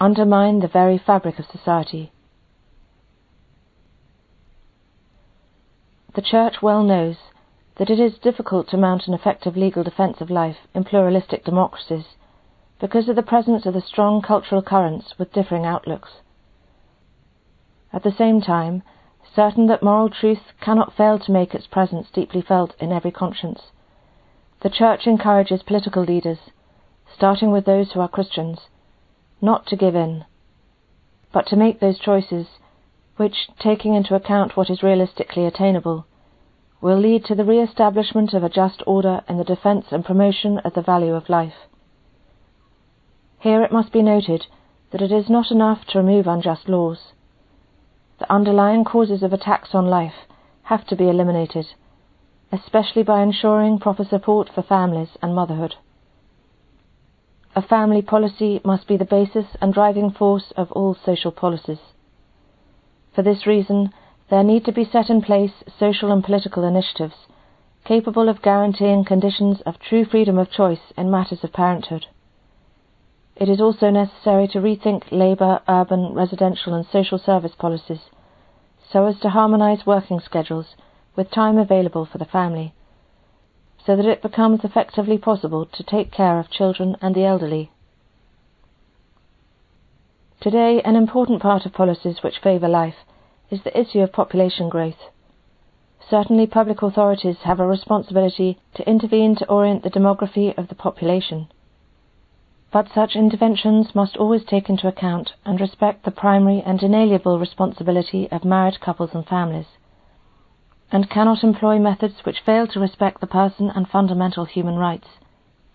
undermine 0.00 0.60
the 0.60 0.68
very 0.68 0.98
fabric 0.98 1.38
of 1.38 1.44
society. 1.46 2.10
The 6.14 6.22
Church 6.22 6.56
well 6.62 6.82
knows 6.82 7.16
that 7.76 7.90
it 7.90 8.00
is 8.00 8.18
difficult 8.18 8.68
to 8.68 8.76
mount 8.76 9.06
an 9.06 9.14
effective 9.14 9.56
legal 9.56 9.82
defence 9.82 10.20
of 10.20 10.30
life 10.30 10.56
in 10.74 10.84
pluralistic 10.84 11.44
democracies 11.44 12.04
because 12.80 13.08
of 13.08 13.16
the 13.16 13.22
presence 13.22 13.64
of 13.64 13.74
the 13.74 13.80
strong 13.80 14.20
cultural 14.22 14.62
currents 14.62 15.14
with 15.18 15.32
differing 15.32 15.64
outlooks. 15.64 16.10
At 17.92 18.02
the 18.02 18.12
same 18.12 18.40
time, 18.40 18.82
certain 19.34 19.66
that 19.68 19.82
moral 19.82 20.10
truth 20.10 20.52
cannot 20.60 20.96
fail 20.96 21.18
to 21.18 21.32
make 21.32 21.54
its 21.54 21.66
presence 21.66 22.08
deeply 22.12 22.42
felt 22.42 22.74
in 22.80 22.90
every 22.92 23.10
conscience, 23.10 23.60
the 24.62 24.70
Church 24.70 25.06
encourages 25.06 25.62
political 25.62 26.04
leaders 26.04 26.38
starting 27.14 27.50
with 27.50 27.64
those 27.64 27.92
who 27.92 28.00
are 28.00 28.08
Christians, 28.08 28.58
not 29.40 29.66
to 29.66 29.76
give 29.76 29.94
in, 29.94 30.24
but 31.32 31.46
to 31.48 31.56
make 31.56 31.80
those 31.80 31.98
choices 31.98 32.46
which, 33.16 33.48
taking 33.58 33.94
into 33.94 34.14
account 34.14 34.56
what 34.56 34.70
is 34.70 34.82
realistically 34.82 35.46
attainable, 35.46 36.06
will 36.80 36.98
lead 36.98 37.24
to 37.24 37.34
the 37.34 37.44
re 37.44 37.60
establishment 37.60 38.34
of 38.34 38.42
a 38.42 38.48
just 38.48 38.82
order 38.86 39.22
in 39.28 39.38
the 39.38 39.44
defence 39.44 39.86
and 39.90 40.04
promotion 40.04 40.58
of 40.58 40.74
the 40.74 40.82
value 40.82 41.14
of 41.14 41.28
life. 41.28 41.68
Here 43.38 43.62
it 43.62 43.72
must 43.72 43.92
be 43.92 44.02
noted 44.02 44.46
that 44.90 45.02
it 45.02 45.12
is 45.12 45.28
not 45.28 45.50
enough 45.50 45.84
to 45.86 45.98
remove 45.98 46.26
unjust 46.26 46.68
laws. 46.68 47.12
The 48.18 48.32
underlying 48.32 48.84
causes 48.84 49.22
of 49.22 49.32
attacks 49.32 49.74
on 49.74 49.86
life 49.86 50.26
have 50.64 50.86
to 50.86 50.96
be 50.96 51.08
eliminated, 51.08 51.66
especially 52.52 53.02
by 53.02 53.22
ensuring 53.22 53.78
proper 53.78 54.04
support 54.04 54.48
for 54.54 54.62
families 54.62 55.16
and 55.20 55.34
motherhood. 55.34 55.76
A 57.54 57.60
family 57.60 58.00
policy 58.00 58.60
must 58.64 58.86
be 58.86 58.96
the 58.96 59.04
basis 59.04 59.44
and 59.60 59.74
driving 59.74 60.10
force 60.10 60.52
of 60.56 60.72
all 60.72 60.94
social 60.94 61.30
policies. 61.30 61.80
For 63.14 63.22
this 63.22 63.46
reason, 63.46 63.92
there 64.30 64.42
need 64.42 64.64
to 64.64 64.72
be 64.72 64.86
set 64.86 65.10
in 65.10 65.20
place 65.20 65.52
social 65.78 66.10
and 66.10 66.24
political 66.24 66.64
initiatives 66.64 67.26
capable 67.84 68.28
of 68.28 68.42
guaranteeing 68.42 69.04
conditions 69.04 69.60
of 69.62 69.78
true 69.78 70.04
freedom 70.04 70.38
of 70.38 70.50
choice 70.50 70.92
in 70.96 71.10
matters 71.10 71.42
of 71.44 71.52
parenthood. 71.52 72.06
It 73.36 73.48
is 73.48 73.60
also 73.60 73.90
necessary 73.90 74.46
to 74.48 74.60
rethink 74.60 75.10
labour, 75.10 75.60
urban, 75.68 76.14
residential 76.14 76.74
and 76.74 76.86
social 76.86 77.18
service 77.18 77.54
policies 77.58 78.08
so 78.90 79.06
as 79.06 79.18
to 79.20 79.30
harmonise 79.30 79.84
working 79.84 80.20
schedules 80.20 80.74
with 81.16 81.30
time 81.30 81.58
available 81.58 82.06
for 82.06 82.18
the 82.18 82.24
family 82.24 82.72
so 83.84 83.96
that 83.96 84.06
it 84.06 84.22
becomes 84.22 84.60
effectively 84.62 85.18
possible 85.18 85.66
to 85.66 85.82
take 85.82 86.12
care 86.12 86.38
of 86.38 86.50
children 86.50 86.96
and 87.00 87.14
the 87.14 87.24
elderly. 87.24 87.70
Today, 90.40 90.80
an 90.84 90.96
important 90.96 91.42
part 91.42 91.66
of 91.66 91.72
policies 91.72 92.22
which 92.22 92.38
favour 92.42 92.68
life 92.68 92.96
is 93.50 93.62
the 93.62 93.78
issue 93.78 94.00
of 94.00 94.12
population 94.12 94.68
growth. 94.68 95.10
Certainly, 96.08 96.46
public 96.48 96.82
authorities 96.82 97.38
have 97.44 97.60
a 97.60 97.66
responsibility 97.66 98.58
to 98.74 98.88
intervene 98.88 99.36
to 99.36 99.48
orient 99.48 99.82
the 99.82 99.90
demography 99.90 100.56
of 100.56 100.68
the 100.68 100.74
population. 100.74 101.48
But 102.72 102.88
such 102.94 103.14
interventions 103.14 103.94
must 103.94 104.16
always 104.16 104.44
take 104.44 104.68
into 104.68 104.88
account 104.88 105.32
and 105.44 105.60
respect 105.60 106.04
the 106.04 106.10
primary 106.10 106.62
and 106.64 106.82
inalienable 106.82 107.38
responsibility 107.38 108.30
of 108.30 108.44
married 108.44 108.80
couples 108.80 109.10
and 109.14 109.26
families 109.26 109.66
and 110.92 111.08
cannot 111.08 111.42
employ 111.42 111.78
methods 111.78 112.14
which 112.22 112.42
fail 112.44 112.66
to 112.66 112.78
respect 112.78 113.20
the 113.20 113.26
person 113.26 113.70
and 113.74 113.88
fundamental 113.88 114.44
human 114.44 114.76
rights, 114.76 115.08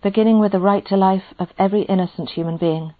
beginning 0.00 0.38
with 0.38 0.52
the 0.52 0.60
right 0.60 0.86
to 0.86 0.96
life 0.96 1.34
of 1.40 1.48
every 1.58 1.82
innocent 1.82 2.30
human 2.30 2.56
being. 2.56 2.94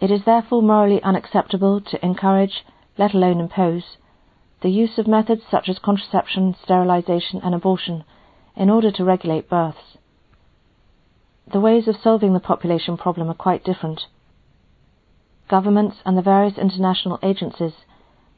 It 0.00 0.10
is 0.10 0.24
therefore 0.24 0.60
morally 0.60 1.00
unacceptable 1.02 1.80
to 1.80 2.04
encourage, 2.04 2.64
let 2.98 3.14
alone 3.14 3.40
impose, 3.40 3.96
the 4.60 4.70
use 4.70 4.98
of 4.98 5.06
methods 5.06 5.42
such 5.48 5.68
as 5.68 5.78
contraception, 5.78 6.56
sterilization, 6.62 7.40
and 7.44 7.54
abortion 7.54 8.02
in 8.56 8.70
order 8.70 8.90
to 8.90 9.04
regulate 9.04 9.48
births. 9.48 9.96
The 11.52 11.60
ways 11.60 11.86
of 11.86 11.96
solving 12.02 12.34
the 12.34 12.40
population 12.40 12.96
problem 12.96 13.30
are 13.30 13.34
quite 13.34 13.64
different. 13.64 14.02
Governments 15.48 15.98
and 16.04 16.18
the 16.18 16.22
various 16.22 16.58
international 16.58 17.20
agencies 17.22 17.72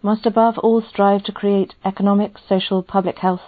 must 0.02 0.24
above 0.26 0.58
all 0.58 0.82
strive 0.82 1.22
to 1.24 1.32
create 1.32 1.74
economic, 1.84 2.36
social, 2.48 2.82
public 2.82 3.18
health, 3.18 3.42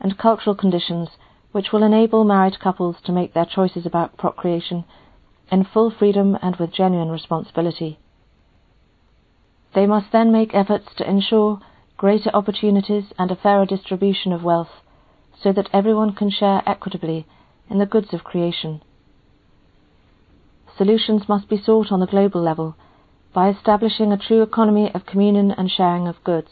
and 0.00 0.18
cultural 0.18 0.54
conditions 0.54 1.08
which 1.52 1.72
will 1.72 1.82
enable 1.82 2.24
married 2.24 2.60
couples 2.60 2.96
to 3.04 3.12
make 3.12 3.32
their 3.32 3.46
choices 3.46 3.86
about 3.86 4.16
procreation 4.16 4.84
in 5.50 5.64
full 5.64 5.90
freedom 5.90 6.36
and 6.42 6.56
with 6.56 6.72
genuine 6.72 7.08
responsibility. 7.08 7.98
They 9.74 9.86
must 9.86 10.12
then 10.12 10.32
make 10.32 10.54
efforts 10.54 10.88
to 10.96 11.08
ensure 11.08 11.60
greater 11.96 12.30
opportunities 12.34 13.04
and 13.18 13.30
a 13.30 13.36
fairer 13.36 13.66
distribution 13.66 14.32
of 14.32 14.44
wealth 14.44 14.82
so 15.42 15.52
that 15.52 15.68
everyone 15.72 16.14
can 16.14 16.30
share 16.30 16.62
equitably 16.66 17.26
in 17.70 17.78
the 17.78 17.86
goods 17.86 18.12
of 18.12 18.24
creation. 18.24 18.82
Solutions 20.76 21.28
must 21.28 21.48
be 21.48 21.60
sought 21.60 21.90
on 21.90 22.00
the 22.00 22.06
global 22.06 22.42
level 22.42 22.76
by 23.36 23.50
establishing 23.50 24.12
a 24.12 24.16
true 24.16 24.40
economy 24.40 24.90
of 24.94 25.04
communion 25.04 25.50
and 25.50 25.70
sharing 25.70 26.08
of 26.08 26.24
goods 26.24 26.48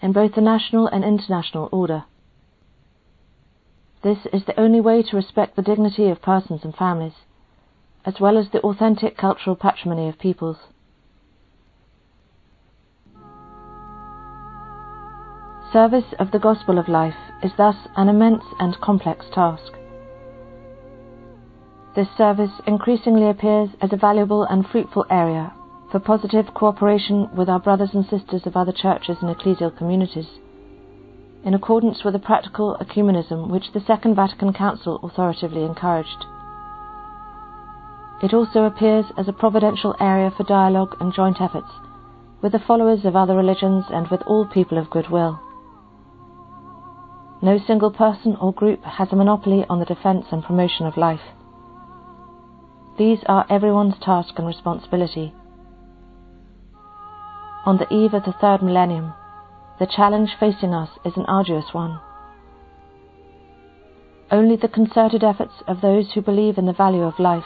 in 0.00 0.12
both 0.12 0.36
the 0.36 0.40
national 0.40 0.86
and 0.86 1.02
international 1.02 1.68
order. 1.72 2.04
This 4.04 4.18
is 4.32 4.44
the 4.46 4.58
only 4.58 4.80
way 4.80 5.02
to 5.02 5.16
respect 5.16 5.56
the 5.56 5.62
dignity 5.62 6.08
of 6.08 6.22
persons 6.22 6.60
and 6.62 6.72
families, 6.72 7.14
as 8.04 8.20
well 8.20 8.38
as 8.38 8.50
the 8.52 8.60
authentic 8.60 9.16
cultural 9.16 9.56
patrimony 9.56 10.08
of 10.08 10.16
peoples. 10.16 10.58
Service 15.72 16.14
of 16.20 16.30
the 16.30 16.38
gospel 16.38 16.78
of 16.78 16.86
life 16.86 17.18
is 17.42 17.50
thus 17.56 17.88
an 17.96 18.08
immense 18.08 18.44
and 18.60 18.80
complex 18.80 19.26
task. 19.34 19.72
This 21.96 22.06
service 22.16 22.60
increasingly 22.64 23.28
appears 23.28 23.70
as 23.80 23.92
a 23.92 23.96
valuable 23.96 24.44
and 24.44 24.64
fruitful 24.64 25.04
area 25.10 25.52
for 25.90 26.00
positive 26.00 26.46
cooperation 26.54 27.28
with 27.36 27.48
our 27.48 27.60
brothers 27.60 27.90
and 27.92 28.04
sisters 28.06 28.42
of 28.44 28.56
other 28.56 28.72
churches 28.72 29.18
and 29.20 29.34
ecclesial 29.34 29.76
communities, 29.76 30.26
in 31.44 31.54
accordance 31.54 32.02
with 32.04 32.12
the 32.12 32.18
practical 32.18 32.76
ecumenism 32.80 33.48
which 33.48 33.72
the 33.72 33.84
Second 33.86 34.16
Vatican 34.16 34.52
Council 34.52 34.98
authoritatively 35.02 35.62
encouraged. 35.62 36.26
It 38.22 38.34
also 38.34 38.64
appears 38.64 39.06
as 39.16 39.28
a 39.28 39.32
providential 39.32 39.94
area 40.00 40.32
for 40.36 40.42
dialogue 40.44 40.96
and 41.00 41.12
joint 41.12 41.40
efforts 41.40 41.70
with 42.42 42.52
the 42.52 42.58
followers 42.58 43.04
of 43.04 43.16
other 43.16 43.36
religions 43.36 43.84
and 43.90 44.08
with 44.08 44.22
all 44.26 44.46
people 44.46 44.78
of 44.78 44.90
goodwill. 44.90 45.40
No 47.42 47.58
single 47.64 47.90
person 47.90 48.36
or 48.40 48.52
group 48.52 48.82
has 48.82 49.08
a 49.12 49.16
monopoly 49.16 49.64
on 49.68 49.78
the 49.78 49.84
defence 49.84 50.26
and 50.32 50.42
promotion 50.42 50.86
of 50.86 50.96
life. 50.96 51.20
These 52.98 53.18
are 53.26 53.46
everyone's 53.50 53.98
task 54.00 54.34
and 54.36 54.46
responsibility 54.46 55.34
on 57.66 57.78
the 57.78 57.92
eve 57.92 58.14
of 58.14 58.22
the 58.24 58.34
third 58.40 58.62
millennium, 58.62 59.12
the 59.80 59.86
challenge 59.86 60.30
facing 60.38 60.72
us 60.72 60.88
is 61.04 61.16
an 61.16 61.26
arduous 61.26 61.66
one. 61.72 62.00
Only 64.30 64.56
the 64.56 64.68
concerted 64.68 65.24
efforts 65.24 65.54
of 65.66 65.80
those 65.80 66.12
who 66.12 66.22
believe 66.22 66.58
in 66.58 66.66
the 66.66 66.72
value 66.72 67.02
of 67.02 67.18
life 67.18 67.44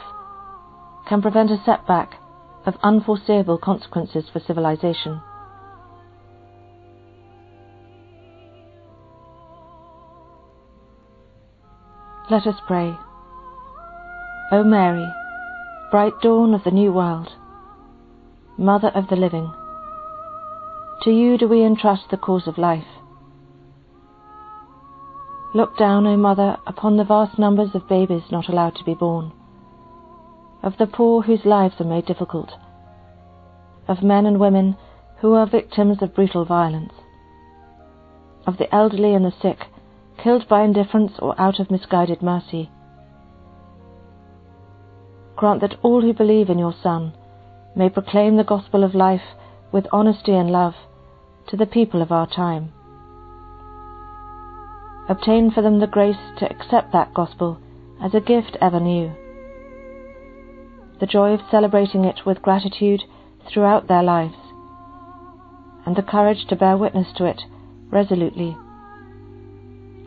can 1.08 1.22
prevent 1.22 1.50
a 1.50 1.62
setback 1.64 2.20
of 2.66 2.74
unforeseeable 2.82 3.58
consequences 3.58 4.26
for 4.30 4.40
civilization. 4.40 5.22
Let 12.30 12.46
us 12.46 12.60
pray. 12.66 12.94
O 14.52 14.62
Mary, 14.62 15.08
bright 15.90 16.12
dawn 16.22 16.54
of 16.54 16.62
the 16.64 16.70
new 16.70 16.92
world, 16.92 17.28
Mother 18.56 18.88
of 18.88 19.08
the 19.08 19.16
living, 19.16 19.52
To 21.04 21.10
you 21.10 21.38
do 21.38 21.48
we 21.48 21.64
entrust 21.64 22.10
the 22.10 22.18
cause 22.18 22.46
of 22.46 22.58
life. 22.58 22.84
Look 25.54 25.78
down, 25.78 26.06
O 26.06 26.14
Mother, 26.18 26.58
upon 26.66 26.98
the 26.98 27.04
vast 27.04 27.38
numbers 27.38 27.70
of 27.74 27.88
babies 27.88 28.24
not 28.30 28.50
allowed 28.50 28.76
to 28.76 28.84
be 28.84 28.92
born, 28.92 29.32
of 30.62 30.76
the 30.76 30.86
poor 30.86 31.22
whose 31.22 31.46
lives 31.46 31.80
are 31.80 31.86
made 31.86 32.04
difficult, 32.04 32.50
of 33.88 34.02
men 34.02 34.26
and 34.26 34.38
women 34.38 34.76
who 35.20 35.32
are 35.32 35.46
victims 35.46 36.02
of 36.02 36.14
brutal 36.14 36.44
violence, 36.44 36.92
of 38.46 38.58
the 38.58 38.72
elderly 38.74 39.14
and 39.14 39.24
the 39.24 39.32
sick 39.40 39.68
killed 40.22 40.46
by 40.48 40.62
indifference 40.62 41.12
or 41.18 41.34
out 41.40 41.58
of 41.58 41.70
misguided 41.70 42.20
mercy. 42.20 42.70
Grant 45.34 45.62
that 45.62 45.76
all 45.82 46.02
who 46.02 46.12
believe 46.12 46.50
in 46.50 46.58
your 46.58 46.74
Son 46.82 47.14
may 47.74 47.88
proclaim 47.88 48.36
the 48.36 48.44
gospel 48.44 48.84
of 48.84 48.94
life 48.94 49.34
with 49.72 49.86
honesty 49.92 50.34
and 50.34 50.50
love 50.50 50.74
to 51.48 51.56
the 51.56 51.66
people 51.66 52.02
of 52.02 52.12
our 52.12 52.26
time 52.26 52.72
obtain 55.10 55.50
for 55.50 55.60
them 55.60 55.80
the 55.80 55.88
grace 55.88 56.16
to 56.38 56.48
accept 56.48 56.92
that 56.92 57.12
gospel 57.12 57.58
as 58.00 58.14
a 58.14 58.20
gift 58.20 58.56
ever 58.60 58.78
new, 58.78 59.12
the 61.00 61.06
joy 61.06 61.32
of 61.32 61.40
celebrating 61.50 62.04
it 62.04 62.20
with 62.24 62.40
gratitude 62.40 63.02
throughout 63.48 63.88
their 63.88 64.04
lives, 64.04 64.36
and 65.84 65.96
the 65.96 66.02
courage 66.02 66.46
to 66.48 66.54
bear 66.54 66.76
witness 66.76 67.08
to 67.16 67.24
it 67.24 67.42
resolutely, 67.90 68.56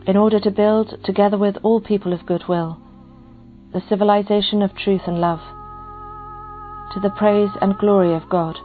in 0.06 0.16
order 0.16 0.40
to 0.40 0.50
build, 0.50 0.98
together 1.04 1.36
with 1.36 1.56
all 1.62 1.82
people 1.82 2.14
of 2.14 2.26
good 2.26 2.44
will, 2.48 2.78
the 3.74 3.82
civilization 3.88 4.62
of 4.62 4.74
truth 4.74 5.02
and 5.06 5.20
love, 5.20 5.40
to 6.94 7.00
the 7.00 7.10
praise 7.10 7.50
and 7.60 7.76
glory 7.76 8.14
of 8.14 8.28
God, 8.30 8.56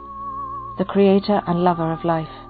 the 0.78 0.84
Creator 0.86 1.42
and 1.46 1.62
Lover 1.62 1.92
of 1.92 2.02
life. 2.02 2.49